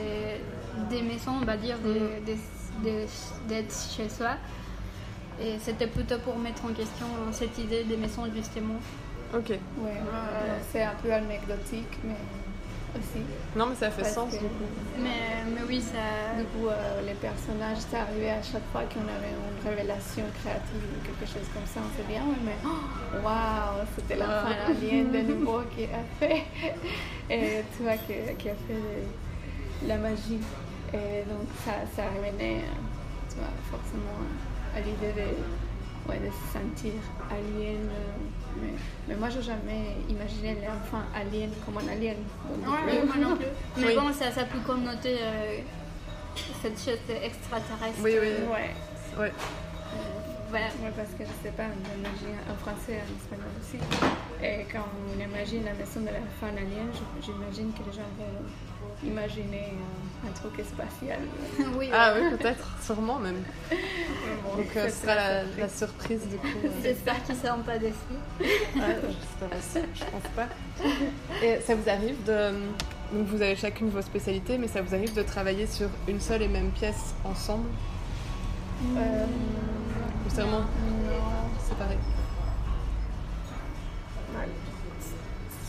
des 0.89 1.01
maisons, 1.03 1.33
on 1.41 1.45
va 1.45 1.55
dire, 1.57 1.77
de- 1.79 2.25
de- 2.25 2.89
de- 2.89 3.05
d'être 3.47 3.75
chez 3.95 4.09
soi. 4.09 4.31
Et 5.41 5.57
c'était 5.59 5.87
plutôt 5.87 6.17
pour 6.19 6.37
mettre 6.37 6.65
en 6.65 6.73
question 6.73 7.05
cette 7.31 7.57
idée 7.59 7.83
des 7.83 7.95
maisons, 7.97 8.23
justement. 8.35 8.75
Ok. 9.35 9.49
Ouais, 9.49 9.59
euh, 9.87 10.57
c'est 10.71 10.81
un 10.83 10.95
peu 11.01 11.13
anecdotique, 11.13 11.93
mais 12.03 12.15
aussi. 12.97 13.21
Non, 13.55 13.67
mais 13.67 13.75
ça 13.75 13.89
fait 13.91 14.01
Parce 14.01 14.13
sens 14.13 14.33
que- 14.33 14.39
du 14.39 14.45
coup. 14.45 14.69
Mais, 14.97 15.43
mais 15.53 15.61
oui, 15.67 15.81
ça. 15.81 16.37
Du 16.37 16.43
coup, 16.45 16.67
euh, 16.67 17.01
les 17.05 17.13
personnages, 17.13 17.77
c'est 17.89 17.97
arrivé 17.97 18.29
à 18.31 18.41
chaque 18.41 18.65
fois 18.71 18.81
qu'on 18.91 19.01
avait 19.07 19.31
une 19.33 19.69
révélation 19.69 20.23
créative 20.41 20.83
ou 20.95 20.99
quelque 21.05 21.25
chose 21.31 21.47
comme 21.53 21.65
ça, 21.65 21.79
on 21.83 21.91
s'est 21.95 22.07
dit, 22.07 22.15
ah 22.19 22.25
ouais, 22.27 22.41
mais 22.43 22.57
oh, 22.65 23.23
waouh, 23.23 23.85
c'était 23.95 24.15
la 24.17 24.25
Wow. 24.25 24.47
fin 24.47 24.71
alien 24.71 25.11
de 25.11 25.21
nouveau 25.33 25.61
qui 25.75 25.85
a 25.85 26.03
fait, 26.19 26.43
et 27.29 27.63
tu 27.75 27.83
vois, 27.83 27.97
qui, 27.97 28.13
qui 28.37 28.49
a 28.49 28.53
fait 28.67 29.83
de 29.83 29.87
la 29.87 29.97
magie. 29.97 30.39
Et 30.93 31.23
donc, 31.29 31.47
ça, 31.63 31.73
ça 31.95 32.03
revenait, 32.09 32.63
tu 33.29 33.35
vois, 33.37 33.53
forcément 33.69 34.19
à 34.75 34.79
l'idée 34.79 35.13
de, 35.21 36.09
ouais, 36.09 36.19
de 36.19 36.29
se 36.31 36.53
sentir 36.53 36.93
alien. 37.29 37.85
euh, 37.89 38.28
mais, 38.61 38.73
mais 39.07 39.15
moi, 39.15 39.29
j'ai 39.29 39.41
jamais 39.41 39.97
imaginé 40.09 40.57
l'enfant 40.65 41.03
alien 41.15 41.49
comme 41.65 41.77
un 41.77 41.91
alien. 41.91 42.15
Donc, 42.65 42.73
Ouais, 42.85 43.03
moi 43.05 43.15
non 43.17 43.35
plus. 43.35 43.45
Mais 43.77 43.87
Oui. 43.87 43.95
bon, 43.95 44.11
ça, 44.13 44.31
ça 44.31 44.43
peut 44.45 44.59
connoter 44.65 45.17
euh, 45.21 45.59
cette 46.61 46.77
chose 46.77 46.99
extraterrestre. 47.23 47.99
Oui, 48.03 48.13
oui. 48.21 48.27
ouais. 48.51 48.69
Ouais. 49.19 49.31
Voilà. 50.49 50.65
Ouais, 50.81 50.91
parce 50.95 51.09
que 51.09 51.23
je 51.23 51.43
sais 51.47 51.53
pas, 51.55 51.63
on 51.63 51.99
imagine 51.99 52.35
en 52.49 52.55
français 52.55 52.93
et 52.93 53.01
en 53.01 53.15
espagnol 53.15 53.51
aussi. 53.61 53.77
Et 54.43 54.65
quand 54.71 54.85
on 54.97 55.19
imagine 55.19 55.63
la 55.65 55.73
maison 55.73 55.99
de 56.01 56.05
la 56.07 56.23
femme 56.39 56.57
alien, 56.57 56.89
j'imagine 57.21 57.71
que 57.73 57.79
les 57.89 57.93
gens 57.95 58.09
vont 58.17 59.07
imaginer 59.07 59.73
euh, 59.73 60.27
un 60.27 60.31
truc 60.31 60.53
spatial. 60.65 61.19
oui, 61.77 61.89
Ah 61.93 62.13
voilà. 62.13 62.29
oui, 62.31 62.37
peut-être, 62.39 62.67
sûrement 62.81 63.19
même. 63.19 63.43
Bon, 63.69 64.57
Donc 64.57 64.75
euh, 64.75 64.89
ce 64.89 65.01
sera 65.03 65.15
la, 65.15 65.41
surprise. 65.43 65.59
la 65.59 65.69
surprise 65.69 66.21
du 66.29 66.37
coup. 66.37 66.47
euh. 66.65 66.69
J'espère 66.83 67.23
qu'ils 67.23 67.35
ne 67.35 67.39
seront 67.41 67.61
pas 67.61 67.77
déçus. 67.77 67.93
Ouais, 68.39 68.47
je 68.75 69.11
sais 69.11 69.49
pas 69.49 69.55
si- 69.61 69.79
je 69.93 70.03
pense 70.05 70.31
pas. 70.35 70.47
Et 71.43 71.59
ça 71.61 71.75
vous 71.75 71.87
arrive 71.89 72.23
de. 72.23 72.51
Donc 73.13 73.27
vous 73.27 73.41
avez 73.41 73.55
chacune 73.55 73.89
vos 73.89 74.01
spécialités, 74.01 74.57
mais 74.57 74.67
ça 74.67 74.81
vous 74.81 74.93
arrive 74.95 75.13
de 75.13 75.23
travailler 75.23 75.65
sur 75.67 75.89
une 76.07 76.19
seule 76.19 76.41
et 76.43 76.47
même 76.47 76.69
pièce 76.71 77.13
ensemble? 77.23 77.67
Euh, 78.97 79.25
Ou 80.29 80.35
c'est 80.35 80.41
vraiment 80.41 80.59
non, 80.59 81.49
séparé 81.67 81.95
ouais. 84.35 84.49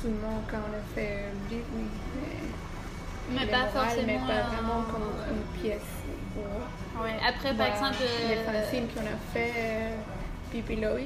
Seulement 0.02 0.42
quand 0.50 0.58
on 0.58 0.74
a 0.76 0.94
fait 0.94 1.24
le 1.50 1.56
livre, 1.56 1.66
oui. 1.76 1.84
Mais, 3.30 3.40
Mais 3.40 3.46
pas 3.50 3.58
morales, 3.58 3.70
forcément. 3.72 4.06
Mais 4.06 4.18
pas 4.18 4.38
euh, 4.40 4.42
vraiment 4.52 4.82
comme 4.90 5.10
une 5.30 5.60
pièce. 5.60 5.80
Ou- 6.36 7.00
Ouais. 7.02 7.16
Après, 7.26 7.54
par 7.54 7.66
Bah, 7.68 7.68
exemple. 7.74 7.96
les 8.28 8.36
euh, 8.36 8.44
fanzines 8.64 8.88
qu'on 8.88 9.00
a 9.00 9.16
fait, 9.32 9.52
euh, 9.56 9.96
Pipi 10.50 10.76
Lois, 10.76 10.98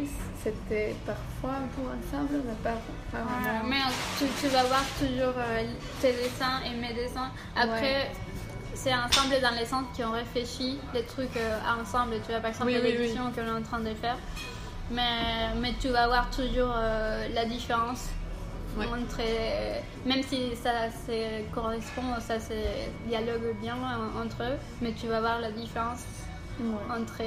c'était 0.42 0.94
parfois 1.06 1.58
un 1.62 1.68
peu 1.76 1.82
ensemble, 1.82 2.40
mais 2.44 2.54
pas, 2.62 2.78
vraiment. 3.12 3.68
mais 3.68 3.76
tu, 4.18 4.24
tu 4.40 4.48
vas 4.48 4.62
voir 4.64 4.82
toujours 4.98 5.34
euh, 5.36 5.62
tes 6.00 6.12
dessins 6.12 6.60
et 6.66 6.74
mes 6.80 6.94
dessins. 6.94 7.30
Après, 7.54 8.10
c'est 8.74 8.94
ensemble 8.94 9.40
dans 9.40 9.54
les 9.58 9.64
centres 9.66 9.90
qui 9.94 10.02
ont 10.04 10.12
réfléchi 10.12 10.78
les 10.92 11.02
trucs 11.04 11.36
euh, 11.36 11.58
ensemble. 11.80 12.16
Tu 12.24 12.30
vois, 12.32 12.40
par 12.40 12.50
exemple, 12.50 12.66
Oui, 12.70 12.78
oui, 12.82 12.92
l'édition 12.92 13.30
qu'on 13.32 13.46
est 13.46 13.50
en 13.50 13.62
train 13.62 13.80
de 13.80 13.94
faire. 13.94 14.16
Mais, 14.90 15.54
mais 15.60 15.72
tu 15.80 15.88
vas 15.88 16.06
voir 16.06 16.28
toujours 16.30 16.72
euh, 16.76 17.28
la 17.34 17.44
différence 17.44 18.06
Ouais. 18.76 18.86
entre. 18.86 19.20
euh, 19.20 19.78
même 20.04 20.22
si 20.24 20.50
ça 20.56 20.90
se 20.90 21.42
correspond, 21.54 22.02
ça 22.20 22.40
se 22.40 22.54
dialogue 23.06 23.54
bien 23.60 23.76
en- 23.76 24.20
entre 24.24 24.42
eux, 24.42 24.56
mais 24.82 24.92
tu 24.92 25.06
vas 25.06 25.20
voir 25.20 25.40
la 25.40 25.52
différence 25.52 26.00
Ouais. 26.58 26.66
entre 26.90 27.22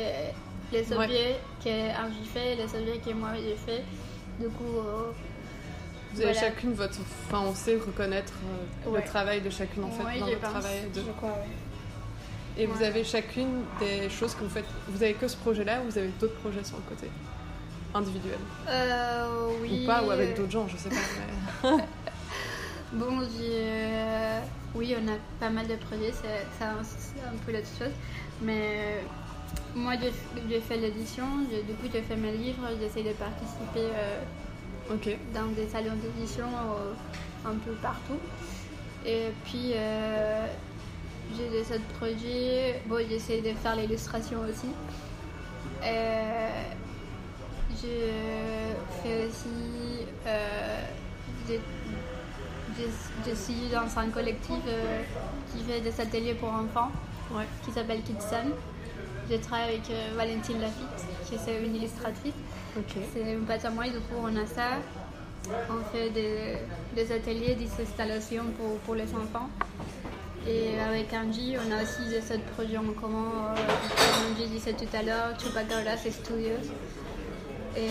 les 0.73 0.89
Ouais. 0.91 1.05
objets 1.05 1.39
que 1.63 1.69
j'ai 1.69 2.29
fait 2.33 2.53
et 2.53 2.55
les 2.57 2.63
objets 2.65 2.99
que 2.99 3.13
moi 3.13 3.29
j'ai 3.35 3.55
fait. 3.55 3.83
Du 4.39 4.49
coup. 4.49 4.77
euh, 4.77 5.11
Vous 6.17 6.23
avez 6.23 6.33
chacune 6.33 6.73
votre. 6.73 6.97
Enfin, 7.27 7.43
on 7.47 7.53
sait 7.55 7.75
reconnaître 7.75 8.33
euh, 8.85 8.89
Ouais. 8.89 9.01
le 9.01 9.07
travail 9.07 9.41
de 9.41 9.49
chacune 9.49 9.83
en 9.83 9.91
fait 9.91 10.03
Ouais, 10.03 10.19
dans 10.19 10.25
pense. 10.27 10.49
travail. 10.61 10.89
deux. 10.93 11.03
Je 11.05 11.11
crois. 11.11 11.37
Et 12.57 12.65
vous 12.65 12.81
avez 12.83 13.03
chacune 13.03 13.63
des 13.79 14.09
choses 14.09 14.33
que 14.33 14.43
vous 14.43 14.49
faites. 14.49 14.65
Vous 14.87 15.03
avez 15.03 15.13
que 15.13 15.27
ce 15.27 15.37
projet-là 15.37 15.79
ou 15.81 15.91
vous 15.91 15.97
avez 15.97 16.09
d'autres 16.19 16.35
projets 16.39 16.63
sur 16.63 16.77
le 16.77 16.83
côté 16.83 17.07
Individuels 17.93 18.37
Euh, 18.67 19.49
oui. 19.61 19.81
Ou 19.83 19.87
pas, 19.87 20.03
ou 20.03 20.11
avec 20.11 20.31
euh, 20.31 20.37
d'autres 20.37 20.51
gens, 20.51 20.67
je 20.67 20.75
sais 20.77 20.89
pas. 20.89 20.95
mais- 21.63 21.69
Bon, 22.93 23.19
euh, 23.21 24.39
oui, 24.75 24.95
on 24.99 25.07
a 25.07 25.17
pas 25.39 25.49
mal 25.49 25.67
de 25.67 25.75
projets, 25.75 26.13
c'est 26.13 26.63
un, 26.63 26.69
un 26.77 27.37
peu 27.45 27.51
l'autre 27.51 27.67
chose. 27.77 27.91
Mais 28.41 29.01
moi, 29.75 29.93
j'ai 30.49 30.59
fait 30.61 30.77
l'édition, 30.77 31.25
j'ai- 31.51 31.63
du 31.63 31.73
coup, 31.73 31.87
j'ai 31.93 32.01
fait 32.01 32.15
mes 32.15 32.31
livres, 32.31 32.63
j'essaie 32.79 33.03
de 33.03 33.13
participer 33.13 33.79
euh, 33.93 34.21
Dans 35.33 35.47
des 35.55 35.67
salons 35.67 35.95
d'édition 36.01 36.45
euh, 36.47 36.93
un 37.49 37.55
peu 37.55 37.71
partout. 37.81 38.19
Et 39.05 39.27
puis, 39.43 39.73
euh, 39.75 40.47
j'ai 41.35 41.49
des 41.49 41.61
autres 41.73 41.87
projets. 41.99 42.81
Bon, 42.85 42.97
j'essaie 43.09 43.41
de 43.41 43.53
faire 43.53 43.75
l'illustration 43.75 44.39
aussi. 44.49 44.69
Euh, 45.83 46.49
j'ai 47.81 48.11
fait 49.03 49.25
aussi. 49.27 50.05
je 53.25 53.35
suis 53.35 53.69
dans 53.71 53.99
un 53.99 54.09
collectif 54.09 54.55
euh, 54.67 55.01
qui 55.51 55.63
fait 55.63 55.81
des 55.81 55.99
ateliers 56.01 56.33
pour 56.35 56.49
enfants 56.49 56.91
Ouais. 57.29 57.43
qui 57.65 57.71
s'appelle 57.71 58.01
Kidson. 58.03 58.51
Je 59.29 59.35
travaille 59.35 59.67
avec 59.69 59.89
euh, 59.89 60.13
Valentine 60.15 60.61
Lafitte, 60.61 61.05
qui 61.25 61.35
est 61.35 61.61
une 61.65 61.75
illustratrice. 61.75 62.33
C'est 63.13 63.31
une 63.33 63.45
pâte 63.45 63.65
à 63.65 63.69
moi, 63.69 63.85
du 63.85 63.91
coup 63.99 64.15
on 64.21 64.35
a 64.35 64.45
ça. 64.45 64.77
On 65.69 65.83
fait 65.95 66.09
des, 66.09 66.57
des 66.93 67.11
ateliers, 67.11 67.55
des 67.55 67.69
installations 67.81 68.45
pour, 68.57 68.77
pour 68.79 68.95
les 68.95 69.03
enfants. 69.15 69.49
Et 70.47 70.79
avec 70.79 71.11
Angie, 71.13 71.55
on 71.57 71.71
a 71.71 71.83
aussi 71.83 72.09
des 72.09 72.19
autres 72.33 72.45
projets 72.55 72.77
en 72.77 72.91
commun. 72.99 73.53
euh, 73.55 73.55
Comme 73.55 74.33
Angie 74.33 74.47
disait 74.47 74.73
tout 74.73 74.87
à 74.97 75.03
l'heure, 75.03 75.37
Chupacabra, 75.39 75.95
c'est 76.01 76.11
Studios. 76.11 76.51
Et 77.77 77.89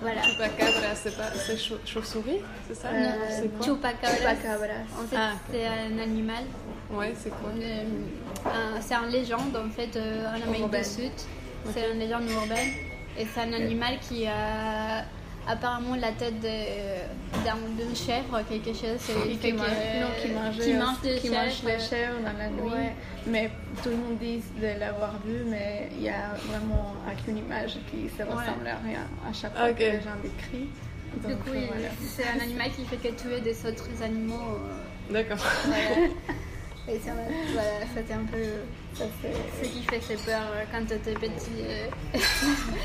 voilà. 0.00 0.22
Chupacabra, 0.22 0.94
c'est 0.94 1.16
pas. 1.16 1.30
C'est 1.46 1.56
chau- 1.58 1.78
chauve-souris 1.86 2.40
C'est 2.68 2.74
ça? 2.74 2.92
Non, 2.92 3.10
C'est 3.30 3.48
quoi? 3.56 3.66
Chupacabra, 3.66 4.16
Chupacabras. 4.16 4.66
en 5.02 5.06
fait, 5.06 5.16
Ah. 5.18 5.32
c'est 5.50 5.66
un 5.66 5.98
animal. 6.02 6.44
Ouais, 6.90 7.14
c'est 7.18 7.30
quoi? 7.30 7.50
Euh, 7.58 7.84
un- 8.46 8.80
c'est 8.80 8.94
une 8.94 9.08
légende 9.10 9.56
en 9.56 9.70
fait 9.70 9.96
euh, 9.96 10.26
en 10.30 10.42
Amérique 10.42 10.70
du 10.70 10.84
Sud. 10.84 11.12
C'est 11.72 11.90
une 11.92 11.98
légende 11.98 12.28
urbaine 12.30 12.68
et 13.18 13.26
c'est 13.32 13.40
un 13.40 13.52
animal 13.52 13.98
qui 14.08 14.26
a 14.26 15.04
apparemment 15.46 15.94
la 15.96 16.10
tête 16.12 16.40
d'une 16.40 17.94
chèvre, 17.96 18.40
quelque 18.48 18.72
chose. 18.72 18.98
Qui, 19.06 19.36
qui, 19.38 19.52
que- 19.52 19.56
mange, 19.56 19.68
non, 19.68 20.08
qui 20.22 20.28
mange, 20.32 20.58
qui 20.58 20.72
mange 20.74 21.00
des 21.02 21.18
qui 21.18 21.30
mange 21.30 21.80
chèvres. 21.88 22.14
dans 22.24 22.38
la 22.38 22.48
nuit. 22.48 22.70
Ouais. 22.72 22.92
Mais 23.26 23.50
tout 23.82 23.90
le 23.90 23.96
monde 23.96 24.18
dit 24.18 24.42
de 24.60 24.78
l'avoir 24.80 25.12
vu, 25.24 25.44
mais 25.46 25.90
il 25.96 26.02
y 26.02 26.08
a 26.08 26.34
vraiment 26.48 26.94
aucune 27.10 27.38
image 27.38 27.76
qui 27.90 28.08
se 28.16 28.22
ressemble 28.22 28.66
à 28.66 28.76
rien 28.84 29.06
à 29.28 29.32
chaque 29.32 29.56
fois 29.56 29.72
que 29.72 29.80
les 29.80 29.92
gens 30.00 30.16
décrivent. 30.22 30.68
Du 31.28 31.36
coup, 31.36 31.50
euh, 31.54 31.66
voilà. 31.68 31.88
c'est 32.02 32.26
un 32.26 32.40
animal 32.42 32.70
qui 32.72 32.84
fait 32.86 32.96
que 32.96 33.14
tuer 33.14 33.40
des 33.40 33.54
autres 33.66 33.88
animaux. 34.02 34.58
euh, 34.58 35.12
D'accord. 35.12 35.38
Et 36.86 37.00
voilà, 37.02 37.86
c'était 37.96 38.12
un 38.12 38.24
peu 38.26 38.44
Ça, 38.94 39.04
ce 39.62 39.66
qui 39.68 39.82
faisait 39.84 40.16
peur 40.22 40.42
euh, 40.54 40.64
quand 40.70 40.86
j'étais 40.86 41.14
petit. 41.14 41.62
euh, 41.62 41.86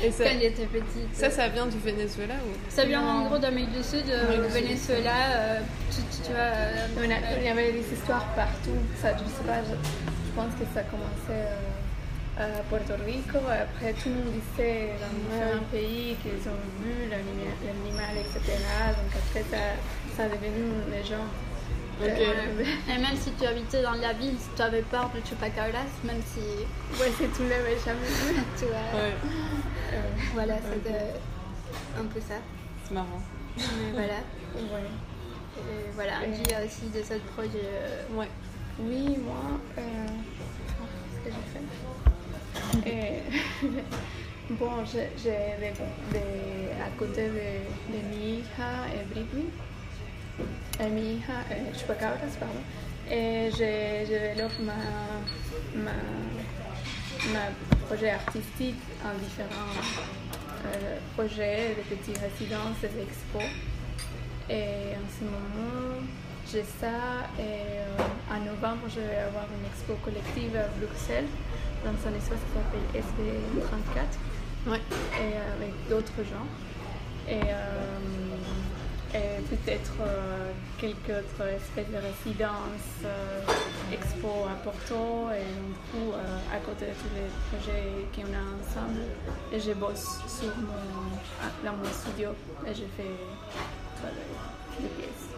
Et 0.04 0.10
ça, 0.10 0.24
quand 0.24 0.38
j'étais 0.40 0.64
petite. 0.66 1.14
ça, 1.14 1.30
ça 1.30 1.48
vient 1.48 1.66
du 1.66 1.78
Venezuela 1.78 2.34
ou? 2.46 2.50
Ça 2.70 2.84
vient 2.86 3.02
en 3.02 3.26
gros 3.26 3.36
d'Amérique 3.38 3.72
du 3.72 3.82
Sud, 3.82 4.04
euh, 4.08 4.46
au. 4.46 4.48
Venezuela, 4.48 5.12
euh, 5.36 5.58
tu, 6.24 6.32
vois. 6.32 6.40
euh, 6.40 6.86
On 6.96 7.10
a- 7.10 7.36
il 7.38 7.44
y 7.44 7.48
avait 7.48 7.72
des 7.72 7.92
histoires 7.92 8.24
partout. 8.34 8.78
Ça, 9.02 9.12
je 9.12 9.18
sais 9.24 9.44
pas, 9.46 9.60
je, 9.68 9.74
je 9.76 10.32
pense 10.34 10.54
que 10.54 10.64
ça 10.72 10.80
commençait 10.84 11.44
euh, 12.40 12.40
à 12.58 12.62
Puerto 12.70 12.94
Rico. 13.04 13.36
Après, 13.36 13.92
tout 13.92 14.08
le 14.08 14.14
monde 14.14 14.32
disait 14.56 14.94
dans 14.96 15.12
différents 15.28 15.66
pays 15.70 16.16
qu'ils 16.22 16.48
ont 16.48 16.62
vu 16.80 17.04
l'anima- 17.10 17.60
l'animal, 17.66 18.16
etc. 18.16 18.56
Donc 18.96 19.12
après, 19.12 19.44
ça, 19.50 19.62
ça 20.16 20.24
est 20.24 20.30
devenu 20.40 20.72
une 20.72 20.90
légende. 20.90 21.28
Et 22.02 22.98
même 22.98 23.16
si 23.16 23.30
tu 23.32 23.46
habitais 23.46 23.82
dans 23.82 23.92
la 23.92 24.12
ville, 24.12 24.34
si 24.38 24.48
tu 24.56 24.62
avais 24.62 24.82
peur 24.82 25.10
de 25.14 25.20
chupacabras, 25.26 25.84
même 26.04 26.20
si 26.26 26.40
ouais, 27.00 27.10
si 27.16 27.28
tu 27.36 27.48
l'avais 27.48 27.76
jamais 27.84 28.06
vu. 28.06 28.40
tu 28.58 28.64
vois, 28.66 29.00
Ouais. 29.00 29.14
Euh, 29.92 30.00
voilà, 30.34 30.54
c'était- 30.58 31.14
un 31.98 32.04
peu 32.04 32.20
ça. 32.20 32.34
C'est 32.84 32.94
marrant. 32.94 33.20
Mais 33.56 33.90
voilà. 33.92 34.20
Ouais. 34.54 34.86
Et 35.58 35.90
voilà, 35.94 36.12
Angie 36.26 36.54
a 36.54 36.64
aussi 36.64 36.86
des 36.92 37.02
autres 37.02 37.24
projets. 37.36 37.50
euh, 37.64 38.16
Ouais. 38.16 38.28
Oui, 38.78 39.18
moi, 39.18 39.58
euh, 39.78 40.06
ce 41.12 41.28
que 41.28 41.34
j'ai 41.34 41.46
fait? 41.52 42.90
Et, 42.90 43.22
bon, 44.54 44.70
j'ai 44.86 45.10
des, 45.22 45.72
des- 46.12 46.72
à 46.82 46.88
côté 46.98 47.28
de, 47.28 47.92
de 47.92 47.98
mi 48.08 48.38
hija 48.38 48.86
et 48.94 49.04
Britney, 49.12 49.46
mi 50.90 51.00
hija, 51.16 51.44
eh, 51.50 51.76
Chupacabras, 51.78 52.36
pardon, 52.38 52.62
et 53.10 53.50
je, 53.50 54.06
je 54.06 54.18
développe 54.18 54.58
ma, 54.60 54.78
ma, 55.74 55.96
ma 57.32 57.46
projet 57.86 58.10
artistique 58.10 58.80
en 59.04 59.12
différents 59.18 59.74
euh, 60.66 60.98
projets, 61.16 61.74
des 61.76 61.96
petites 61.96 62.18
résidences, 62.18 62.80
des 62.82 63.02
expos. 63.02 63.50
Et 64.48 64.94
en 64.96 65.08
ce 65.16 65.24
moment, 65.24 66.00
j'ai 66.50 66.64
ça. 66.80 67.28
Et 67.38 67.42
euh, 67.78 68.34
en 68.34 68.40
novembre, 68.44 68.86
je 68.88 69.00
vais 69.00 69.18
avoir 69.28 69.44
une 69.56 69.66
expo 69.66 69.94
collective 70.04 70.56
à 70.56 70.66
Bruxelles, 70.78 71.28
dans 71.84 71.90
un 72.08 72.14
espace 72.14 72.38
qui 72.46 72.52
s'appelle 72.54 73.02
SB34, 73.02 74.70
Ouais. 74.70 74.80
et 75.18 75.36
avec 75.56 75.72
d'autres 75.88 76.22
gens. 76.22 76.46
Et, 77.28 77.40
euh, 77.40 77.98
et 79.14 79.40
peut-être 79.48 79.92
euh, 80.00 80.52
quelques 80.78 81.10
autres 81.10 81.46
espèces 81.48 81.88
de 81.90 81.96
résidences, 81.96 83.04
euh, 83.04 83.42
expo 83.92 84.46
à 84.48 84.54
Porto, 84.62 85.28
et 85.32 85.44
du 85.44 85.74
coup, 85.90 86.12
euh, 86.12 86.56
à 86.56 86.58
côté 86.58 86.86
de 86.86 86.92
tous 86.92 87.10
les 87.14 87.28
projets 87.50 88.06
qu'on 88.14 88.32
a 88.32 88.44
ensemble, 88.60 89.00
et 89.52 89.60
je 89.60 89.72
bosse 89.72 90.20
sur 90.28 90.54
mon, 90.56 91.18
ah, 91.42 91.46
dans 91.64 91.76
mon 91.76 91.90
studio, 91.92 92.30
et 92.66 92.74
je 92.74 92.84
fais 92.96 93.10
voilà, 94.00 94.16
des 94.80 94.88
pièces. 94.88 95.28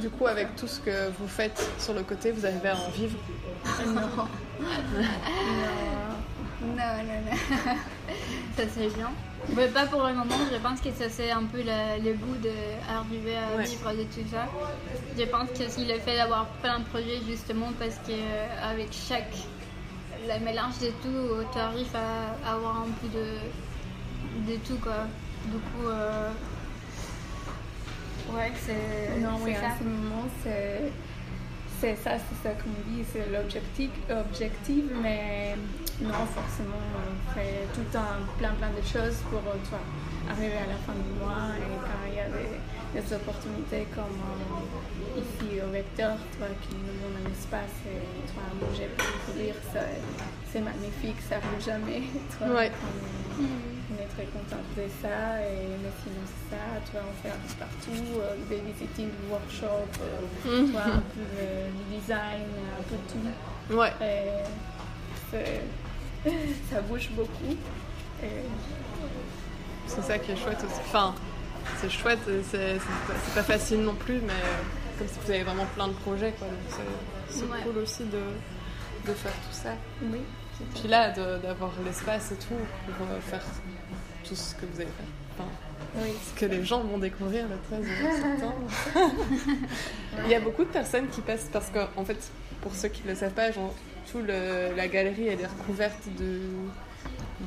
Du 0.00 0.08
coup, 0.08 0.26
avec 0.26 0.54
tout 0.56 0.68
ce 0.68 0.80
que 0.80 1.10
vous 1.18 1.28
faites 1.28 1.70
sur 1.78 1.92
le 1.94 2.02
côté, 2.02 2.30
vous 2.30 2.46
arrivez 2.46 2.68
à 2.70 2.76
en 2.76 2.90
vivre? 2.90 3.18
Non. 3.86 4.00
Non, 6.62 6.76
non, 6.76 7.20
non. 7.26 7.36
ça 8.56 8.62
c'est 8.72 8.94
bien. 8.94 9.10
Mais 9.56 9.66
pas 9.68 9.86
pour 9.86 10.02
le 10.06 10.14
moment, 10.14 10.34
je 10.52 10.56
pense 10.58 10.80
que 10.80 10.90
ça 10.92 11.08
c'est 11.10 11.30
un 11.30 11.44
peu 11.44 11.58
le, 11.58 12.02
le 12.04 12.14
bout 12.14 12.36
d'arriver 12.36 13.36
à 13.36 13.56
Ouais. 13.56 13.64
vivre 13.64 13.90
de 13.92 14.04
tout 14.04 14.26
ça. 14.30 14.46
Je 15.18 15.24
pense 15.24 15.48
que 15.50 15.66
aussi 15.66 15.84
le 15.84 15.98
fait 15.98 16.16
d'avoir 16.16 16.46
plein 16.62 16.78
de 16.78 16.84
projets 16.84 17.20
justement 17.28 17.70
parce 17.78 17.96
que 18.06 18.12
euh, 18.12 18.70
avec 18.70 18.88
chaque 18.92 19.34
le 20.28 20.44
mélange 20.44 20.78
de 20.80 20.88
tout, 21.02 21.44
tu 21.52 21.58
arrives 21.58 21.94
à 21.96 22.52
avoir 22.52 22.76
un 22.82 22.90
peu 23.00 23.08
de, 23.08 24.52
de 24.52 24.56
tout 24.60 24.76
quoi. 24.76 25.06
Du 25.46 25.58
coup, 25.58 25.88
euh, 25.88 26.30
ouais, 28.32 28.52
c'est 28.64 29.18
Non, 29.20 29.30
c'est 29.38 29.44
oui, 29.44 29.54
ça. 29.54 29.66
en 29.66 29.78
ce 29.78 29.84
moment, 29.84 30.24
c'est 30.44 30.92
c'est 31.82 31.96
ça, 31.96 32.12
c'est 32.16 32.48
ça 32.48 32.54
qu'on 32.54 32.70
dit, 32.88 33.02
c'est 33.12 33.28
l'objectif, 33.32 33.90
objectif, 34.08 34.84
mais 35.02 35.56
non, 36.00 36.14
forcément, 36.30 36.78
on 36.78 37.34
fait 37.34 37.66
tout 37.74 37.82
temps 37.92 38.22
plein, 38.38 38.52
plein 38.54 38.70
de 38.70 38.86
choses 38.86 39.18
pour 39.28 39.40
euh, 39.40 39.58
toi, 39.68 39.80
arriver 40.30 40.58
à 40.58 40.66
la 40.70 40.78
fin 40.86 40.92
du 40.94 41.10
mois 41.18 41.50
et 41.58 41.74
quand 41.82 42.02
il 42.06 42.14
y 42.14 42.20
a 42.20 42.28
des, 42.30 43.00
des 43.00 43.12
opportunités 43.12 43.88
comme 43.96 44.14
euh, 44.14 45.20
ici 45.20 45.60
au 45.60 45.72
Vecteur, 45.72 46.14
toi, 46.38 46.46
qui 46.62 46.76
nous 46.76 47.02
donne 47.02 47.18
un 47.26 47.30
espace 47.32 47.74
et 47.90 48.30
toi, 48.30 48.44
bouger 48.60 48.88
pour 48.96 49.34
découvrir, 49.34 49.54
ça, 49.72 49.80
c'est 50.52 50.60
magnifique, 50.60 51.20
ça 51.28 51.38
arrive 51.42 51.64
jamais. 51.66 52.02
Toi, 52.38 52.46
Ouais. 52.54 52.70
Très 54.14 54.24
contente 54.26 54.68
de 54.76 54.84
ça, 55.00 55.40
et, 55.40 55.66
mais 55.82 55.92
sinon 56.02 56.24
ça, 56.50 56.56
tu 56.84 56.90
vois, 56.92 57.04
on 57.08 57.14
fait 57.22 57.30
un 57.30 57.40
peu 57.46 57.54
partout, 57.58 58.04
euh, 58.20 58.36
des 58.48 58.60
visiting 58.60 59.10
workshops, 59.30 59.98
euh, 60.00 60.04
tu 60.66 60.72
vois, 60.72 60.82
un 60.82 61.02
peu 61.14 61.24
du 61.90 62.00
design, 62.00 62.48
un 62.78 62.82
peu 62.82 62.96
de 62.96 63.06
tout. 63.10 63.24
Ouais. 63.78 63.92
Et 64.02 64.30
ça 66.70 66.80
bouge 66.82 67.08
beaucoup. 67.16 67.56
Et 68.22 68.26
C'est 69.86 70.02
ça 70.02 70.18
qui 70.18 70.32
est 70.32 70.36
chouette 70.36 70.58
aussi. 70.58 70.80
Enfin, 70.86 71.14
c'est 71.80 71.90
chouette, 71.90 72.18
c'est 72.26 72.42
c'est 72.78 72.78
pas, 72.78 73.14
pas 73.34 73.42
facile 73.42 73.80
non 73.82 73.94
plus, 73.94 74.20
mais 74.20 74.32
comme 74.98 75.08
si 75.08 75.14
vous 75.24 75.30
avez 75.30 75.42
vraiment 75.42 75.66
plein 75.74 75.88
de 75.88 75.94
projets, 75.94 76.32
quoi. 76.38 76.48
C'est 77.28 77.44
Ouais. 77.44 77.62
cool 77.64 77.78
aussi 77.78 78.04
de, 78.04 78.20
de 79.08 79.14
faire 79.14 79.32
tout 79.32 79.52
ça. 79.52 79.70
oui, 80.02 80.20
Puis 80.74 80.88
là, 80.88 81.10
d'avoir 81.10 81.70
l'espace 81.84 82.32
et 82.32 82.36
tout 82.36 82.54
pour 82.98 83.06
euh, 83.10 83.20
faire 83.20 83.40
tout 84.28 84.34
ce 84.34 84.54
que 84.54 84.66
vous 84.66 84.80
avez 84.80 84.90
fait. 84.90 85.38
Enfin, 85.38 85.48
oui. 85.96 86.10
ce 86.34 86.40
que 86.40 86.46
les 86.46 86.64
gens 86.64 86.80
vont 86.82 86.98
découvrir 86.98 87.46
le 87.48 87.56
13 87.80 87.86
septembre. 88.20 88.68
Il 90.26 90.30
y 90.30 90.34
a 90.34 90.40
beaucoup 90.40 90.64
de 90.64 90.68
personnes 90.70 91.08
qui 91.08 91.20
passent 91.20 91.48
parce 91.52 91.70
qu'en 91.70 91.88
en 91.96 92.04
fait, 92.04 92.18
pour 92.60 92.74
ceux 92.74 92.88
qui 92.88 93.02
ne 93.04 93.10
le 93.10 93.14
savent 93.16 93.32
pas, 93.32 93.50
genre, 93.50 93.74
tout 94.10 94.18
le- 94.18 94.74
la 94.76 94.88
galerie 94.88 95.28
elle 95.28 95.40
est 95.40 95.46
recouverte 95.46 96.02
de, 96.18 96.40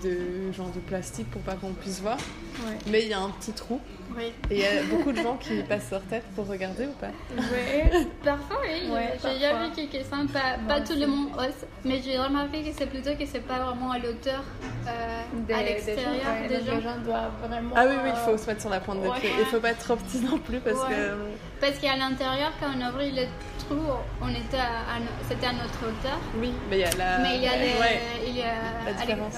de 0.03 0.51
genre 0.51 0.69
de 0.71 0.79
plastique 0.79 1.29
pour 1.31 1.41
pas 1.41 1.55
qu'on 1.55 1.73
puisse 1.73 1.99
voir. 2.01 2.17
Ouais. 2.65 2.78
Mais 2.88 3.02
il 3.04 3.08
y 3.10 3.13
a 3.13 3.20
un 3.20 3.30
petit 3.32 3.52
trou 3.52 3.80
Oui. 4.15 4.32
et 4.50 4.56
il 4.56 4.60
y 4.60 4.65
a 4.65 4.84
beaucoup 4.89 5.12
de 5.12 5.22
gens 5.22 5.36
qui 5.38 5.62
passent 5.70 5.91
leur 5.91 6.02
tête 6.04 6.24
pour 6.36 6.48
regarder 6.48 6.86
ou 6.86 6.91
pas. 6.94 7.08
Ouais. 7.38 7.89
Parfois, 8.24 8.58
oui. 8.63 8.89
Ouais, 8.89 9.18
j'ai 9.22 9.34
déjà 9.34 9.54
vu 9.56 9.72
quelques-uns, 9.76 10.26
pas, 10.28 10.58
pas 10.68 10.82
tout 10.82 10.96
le 10.98 11.08
monde 11.08 11.30
ose, 11.38 11.68
mais 11.84 12.02
j'ai 12.02 12.18
remarqué 12.18 12.63
que 12.63 12.70
c'est 12.78 12.86
plutôt 12.86 13.13
que 13.15 13.26
c'est 13.26 13.46
pas 13.46 13.60
vraiment 13.60 13.91
à 13.91 14.00
l'auteur, 14.00 14.44
euh, 14.88 15.22
à 15.54 15.58
des 15.58 15.63
l'extérieur 15.63 16.06
gens, 16.24 16.41
ouais, 16.41 16.48
des 16.48 16.65
gens. 16.65 16.98
Doivent 17.04 17.32
vraiment. 17.48 17.76
Ah 17.76 17.86
oui, 17.88 17.96
oui, 18.04 18.10
il 18.13 18.20
faut 18.32 18.38
se 18.38 18.48
mettre 18.48 18.62
sur 18.62 18.70
la 18.70 18.80
pointe 18.80 19.02
des 19.02 19.10
pieds. 19.20 19.32
Il 19.39 19.46
faut 19.46 19.60
pas 19.60 19.72
être 19.72 19.84
trop 19.84 19.96
petit 19.98 20.20
non 20.20 20.38
plus 20.39 20.60
parce 20.60 20.80
Ouais. 20.88 20.96
que. 20.96 21.18
Parce 21.60 21.80
qu'à 21.80 21.96
l'intérieur, 21.98 22.52
quand 22.60 22.68
on 22.78 22.89
ouvrit 22.89 23.12
le 23.12 23.24
trou, 23.60 23.82
on 24.22 24.30
était 24.30 24.58
à, 24.58 24.98
c'était 25.28 25.48
à 25.48 25.54
notre 25.54 25.80
hauteur. 25.82 26.20
Oui, 26.39 26.52
mais 26.70 26.78
il 26.78 26.82
y 26.82 26.84
a 26.86 26.91
la. 26.98 27.20
mais 27.20 27.36
il 27.38 27.44
y 27.44 27.48
a 27.48 27.56
les, 27.58 27.80
Ouais. 27.80 28.02
il 28.28 28.38
y 28.38 28.41
a 28.41 28.86
La 28.86 28.94
différence. 28.94 29.34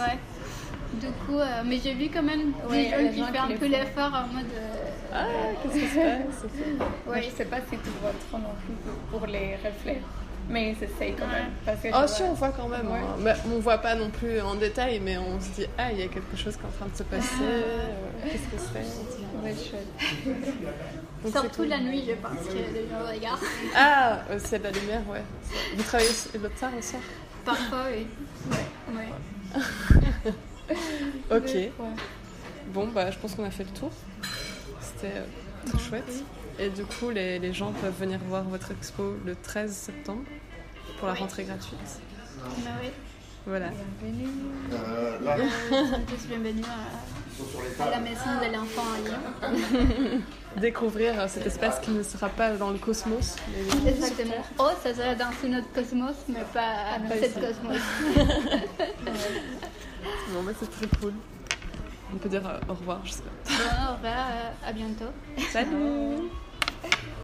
Ouais. 0.98 1.08
Du 1.08 1.26
coup, 1.26 1.40
euh, 1.40 1.62
mais 1.66 1.80
j'ai 1.84 1.94
vu 1.94 2.10
quand 2.14 2.24
même 2.24 2.54
Ouais, 2.70 2.84
des 2.86 2.90
gens 3.18 3.28
qui 3.28 3.34
font 3.38 3.44
un 3.54 3.58
peu 3.58 3.66
l'effort 3.68 4.14
en 4.14 4.34
mode. 4.34 4.46
euh, 4.54 5.14
Ah, 5.14 5.26
qu'est-ce 5.64 5.74
qui 5.74 5.88
se 5.88 5.96
passe? 5.96 6.46
Moi, 7.06 7.16
je 7.22 7.30
sais 7.36 7.46
pas 7.46 7.58
si 7.70 7.78
tu 7.78 7.90
vois 8.02 8.12
trop 8.30 8.38
non 8.40 8.54
plus 8.66 8.92
pour 9.12 9.26
les 9.28 9.56
reflets. 9.56 10.02
Mais 10.50 10.72
ils 10.72 10.82
essayent 10.84 11.14
quand 11.14 11.28
même. 11.28 11.50
Parce 11.66 11.82
que 11.82 11.90
Oh, 11.94 12.08
si, 12.08 12.24
on 12.24 12.32
voit 12.34 12.50
quand 12.52 12.70
même. 12.70 12.88
Ouais. 12.88 13.00
hein. 13.00 13.18
Bah, 13.20 13.34
on 13.54 13.60
voit 13.60 13.80
pas 13.80 13.96
non 13.96 14.10
plus 14.10 14.40
en 14.40 14.56
détail, 14.56 15.02
mais 15.04 15.18
on 15.18 15.42
se 15.42 15.50
dit, 15.50 15.66
ah, 15.78 15.92
il 15.92 16.00
y 16.00 16.04
a 16.04 16.08
quelque 16.08 16.38
chose 16.38 16.56
qui 16.56 16.62
est 16.62 16.68
en 16.68 16.72
train 16.72 16.86
de 16.90 16.96
se 16.96 17.04
passer. 17.04 17.44
euh, 17.44 17.74
Qu'est-ce 18.24 18.44
que 18.44 18.58
c'est 18.74 19.44
Ouais, 19.44 19.54
chouette. 19.54 20.26
Donc, 21.24 21.32
Surtout 21.34 21.50
c'est 21.52 21.56
cool. 21.58 21.68
la 21.68 21.80
nuit, 21.80 22.04
je 22.08 22.14
pense 22.14 22.48
que 22.48 22.54
les 22.54 22.88
gens 22.90 23.12
regardent. 23.14 23.40
Ah, 23.76 24.20
c'est 24.38 24.60
de 24.60 24.64
la 24.64 24.72
lumière, 24.72 25.02
ouais. 25.12 25.24
Vous 25.76 25.84
travaillez 25.84 26.10
le 26.42 26.50
tard 26.50 26.70
le 26.74 26.82
soir 26.82 27.02
Parfois, 27.44 27.84
oui. 27.94 28.08
Ouais. 28.96 29.62
Ok. 31.32 31.54
Ouais. 31.54 31.72
Bon, 32.74 32.88
bah, 32.88 33.12
je 33.12 33.18
pense 33.18 33.36
qu'on 33.36 33.46
a 33.46 33.52
fait 33.52 33.64
le 33.64 33.70
tour. 33.72 33.92
C'était 34.82 35.14
euh, 35.16 35.26
très 35.66 35.80
chouette. 35.80 36.24
Et 36.60 36.70
du 36.70 36.84
coup, 36.84 37.10
les, 37.10 37.40
les 37.40 37.54
gens 37.54 37.72
peuvent 37.72 37.98
venir 38.00 38.20
voir 38.28 38.44
votre 38.44 38.72
expo 38.72 39.16
le 39.26 39.36
13 39.36 39.72
septembre 39.72 40.24
pour 40.98 41.08
la 41.08 41.14
Oui. 41.14 41.20
rentrée 41.20 41.44
gratuite. 41.44 41.80
Bah 42.44 42.72
oui. 42.82 42.90
Voilà. 43.46 43.70
Bienvenue. 44.02 44.28
Euh, 44.74 45.20
là, 45.22 45.38
Euh, 45.38 45.44
ils 45.72 45.88
sont 45.90 46.02
tous 46.08 46.26
bienvenus 46.28 46.66
à, 47.80 47.90
la 47.92 48.00
maison 48.00 48.32
de 48.42 48.54
l'enfant 48.54 48.84
à 48.94 48.98
Lyon. 49.08 50.22
Découvrir 50.58 51.18
euh, 51.20 51.28
cet 51.30 51.46
espace 51.46 51.80
qui 51.80 51.92
ne 51.92 52.04
sera 52.04 52.28
pas 52.30 52.52
dans 52.58 52.72
le 52.72 52.78
cosmos. 52.80 53.36
mais 53.86 53.92
Exactement. 53.92 54.44
Oh, 54.60 54.72
ça 54.84 54.94
sera 54.94 55.16
dans 55.16 55.32
une 55.44 55.56
autre 55.58 55.72
cosmos, 55.74 56.16
mais 56.28 56.42
pas 56.54 56.98
pas 57.08 57.16
cette 57.22 57.32
ici. 57.32 57.40
cosmos. 57.40 57.78
Bon, 60.34 60.44
bah, 60.44 60.52
c'est 60.60 60.70
très 60.70 60.88
cool. 61.00 61.14
On 62.14 62.18
peut 62.18 62.30
dire 62.30 62.48
euh, 62.48 62.60
au 62.70 62.74
revoir, 62.74 63.02
je 63.04 63.12
sais 63.12 63.22
pas. 63.22 63.30
Bon, 63.50 63.92
au 63.92 63.96
revoir, 63.96 64.28
euh, 64.32 64.70
à 64.70 64.74
bientôt. 64.74 65.12
Salut 65.52 66.30